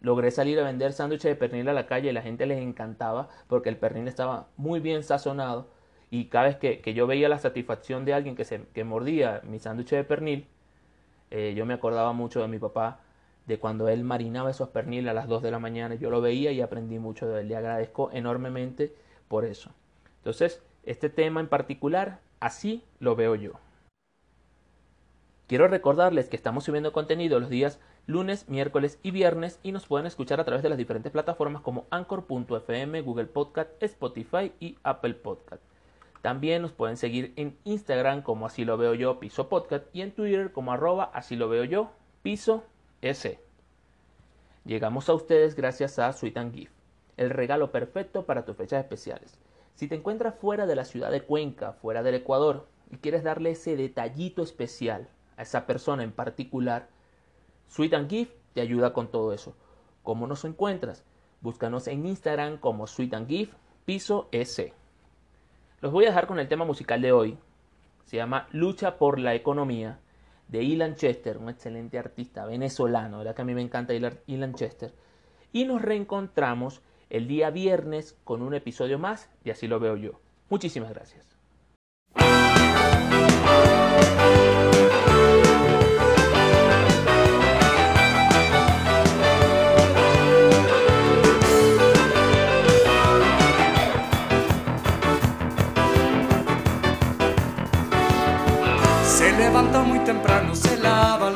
logré 0.00 0.30
salir 0.30 0.58
a 0.60 0.64
vender 0.64 0.92
sándwiches 0.92 1.30
de 1.30 1.36
pernil 1.36 1.68
a 1.68 1.72
la 1.72 1.86
calle 1.86 2.10
y 2.10 2.12
la 2.12 2.22
gente 2.22 2.46
les 2.46 2.58
encantaba 2.60 3.28
porque 3.48 3.68
el 3.68 3.76
pernil 3.76 4.08
estaba 4.08 4.48
muy 4.56 4.80
bien 4.80 5.02
sazonado 5.02 5.68
y 6.10 6.26
cada 6.26 6.46
vez 6.46 6.56
que, 6.56 6.80
que 6.80 6.94
yo 6.94 7.06
veía 7.06 7.28
la 7.28 7.38
satisfacción 7.38 8.04
de 8.04 8.14
alguien 8.14 8.36
que, 8.36 8.44
se, 8.44 8.62
que 8.74 8.84
mordía 8.84 9.40
mi 9.44 9.58
sándwich 9.58 9.90
de 9.90 10.04
pernil, 10.04 10.46
eh, 11.30 11.54
yo 11.56 11.66
me 11.66 11.74
acordaba 11.74 12.12
mucho 12.12 12.40
de 12.40 12.48
mi 12.48 12.58
papá, 12.58 13.00
de 13.46 13.58
cuando 13.58 13.88
él 13.88 14.04
marinaba 14.04 14.50
esos 14.50 14.68
perniles 14.68 15.10
a 15.10 15.14
las 15.14 15.28
2 15.28 15.42
de 15.42 15.50
la 15.50 15.58
mañana. 15.58 15.94
Yo 15.94 16.10
lo 16.10 16.20
veía 16.20 16.52
y 16.52 16.60
aprendí 16.60 16.98
mucho 16.98 17.28
de 17.28 17.40
él. 17.40 17.48
Le 17.48 17.56
agradezco 17.56 18.10
enormemente 18.12 18.94
por 19.28 19.44
eso. 19.44 19.72
Entonces, 20.18 20.62
este 20.84 21.10
tema 21.10 21.40
en 21.40 21.48
particular, 21.48 22.20
así 22.40 22.82
lo 22.98 23.14
veo 23.14 23.34
yo. 23.34 23.52
Quiero 25.46 25.68
recordarles 25.68 26.28
que 26.28 26.36
estamos 26.36 26.64
subiendo 26.64 26.92
contenido 26.92 27.38
los 27.38 27.50
días 27.50 27.78
lunes, 28.06 28.48
miércoles 28.48 28.98
y 29.02 29.10
viernes 29.10 29.58
y 29.62 29.72
nos 29.72 29.86
pueden 29.86 30.06
escuchar 30.06 30.40
a 30.40 30.44
través 30.44 30.62
de 30.62 30.68
las 30.68 30.78
diferentes 30.78 31.12
plataformas 31.12 31.62
como 31.62 31.86
Anchor.fm, 31.90 33.00
Google 33.02 33.26
Podcast, 33.26 33.70
Spotify 33.82 34.52
y 34.60 34.76
Apple 34.82 35.14
Podcast. 35.14 35.62
También 36.22 36.62
nos 36.62 36.72
pueden 36.72 36.96
seguir 36.96 37.32
en 37.36 37.56
Instagram 37.64 38.22
como 38.22 38.46
así 38.46 38.64
lo 38.64 38.76
veo 38.76 38.94
yo, 38.94 39.18
piso 39.20 39.48
podcast, 39.48 39.86
y 39.92 40.02
en 40.02 40.12
Twitter 40.12 40.52
como 40.52 40.72
arroba 40.72 41.10
así 41.14 41.36
lo 41.36 41.48
veo 41.48 41.64
yo, 41.64 41.90
piso 42.22 42.64
S. 43.02 43.38
Llegamos 44.64 45.08
a 45.08 45.14
ustedes 45.14 45.54
gracias 45.54 45.98
a 45.98 46.12
Sweet 46.12 46.36
and 46.36 46.54
Gift, 46.54 46.72
el 47.16 47.30
regalo 47.30 47.70
perfecto 47.70 48.24
para 48.24 48.44
tus 48.44 48.56
fechas 48.56 48.82
especiales. 48.82 49.38
Si 49.74 49.88
te 49.88 49.94
encuentras 49.94 50.34
fuera 50.34 50.66
de 50.66 50.74
la 50.74 50.84
ciudad 50.84 51.10
de 51.10 51.22
Cuenca, 51.22 51.74
fuera 51.74 52.02
del 52.02 52.16
Ecuador, 52.16 52.66
y 52.90 52.96
quieres 52.98 53.22
darle 53.22 53.50
ese 53.50 53.76
detallito 53.76 54.42
especial 54.42 55.08
a 55.36 55.42
esa 55.42 55.66
persona 55.66 56.02
en 56.02 56.12
particular, 56.12 56.88
Sweet 57.68 57.94
and 57.94 58.10
Gift 58.10 58.32
te 58.54 58.60
ayuda 58.60 58.92
con 58.92 59.10
todo 59.10 59.32
eso. 59.32 59.54
¿Cómo 60.02 60.26
nos 60.26 60.44
encuentras? 60.44 61.04
Búscanos 61.40 61.86
en 61.88 62.06
Instagram 62.06 62.58
como 62.58 62.86
Sweet 62.86 63.14
and 63.14 63.28
Gift, 63.28 63.54
piso 63.84 64.28
S. 64.32 64.72
Los 65.80 65.92
voy 65.92 66.04
a 66.04 66.08
dejar 66.08 66.26
con 66.26 66.38
el 66.38 66.48
tema 66.48 66.64
musical 66.64 67.02
de 67.02 67.12
hoy. 67.12 67.38
Se 68.04 68.16
llama 68.16 68.48
Lucha 68.52 68.98
por 68.98 69.18
la 69.18 69.34
Economía 69.34 69.98
de 70.48 70.62
Ilan 70.62 70.94
Chester, 70.94 71.38
un 71.38 71.48
excelente 71.48 71.98
artista 71.98 72.46
venezolano, 72.46 73.18
¿verdad 73.18 73.34
que 73.34 73.42
a 73.42 73.44
mí 73.44 73.54
me 73.54 73.62
encanta 73.62 73.94
Ilan 73.94 74.54
Chester? 74.54 74.94
Y 75.52 75.64
nos 75.64 75.82
reencontramos 75.82 76.82
el 77.10 77.26
día 77.28 77.50
viernes 77.50 78.16
con 78.24 78.42
un 78.42 78.54
episodio 78.54 78.98
más 78.98 79.30
y 79.44 79.50
así 79.50 79.66
lo 79.66 79.80
veo 79.80 79.96
yo. 79.96 80.20
Muchísimas 80.48 80.90
gracias. 80.90 81.36
Lava 100.86 101.35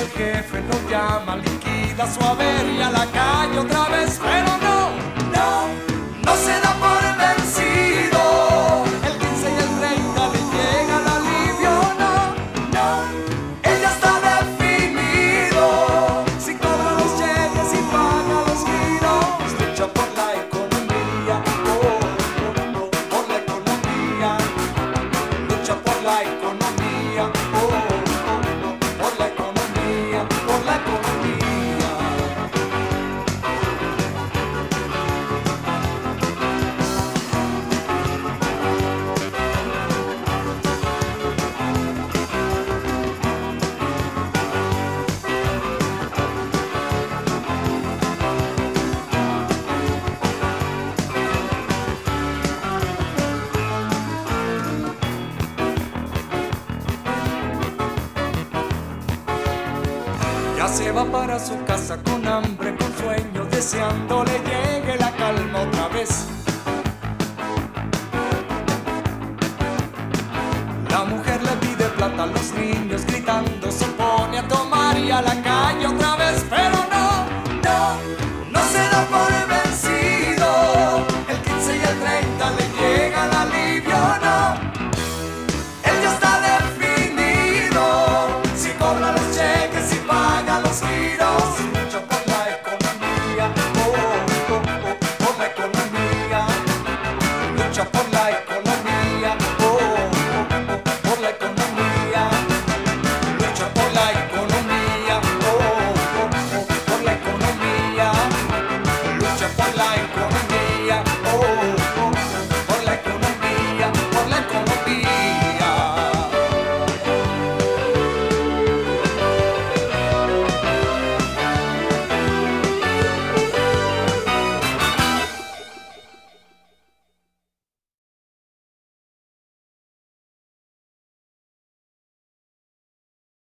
el 0.00 0.08
jefe 0.10 0.62
lo 0.62 0.90
llama, 0.90 1.36
liquida 1.36 2.06
su 2.12 2.20
haber 2.24 2.66
y 2.70 2.80
a 2.80 2.90
la 2.90 2.99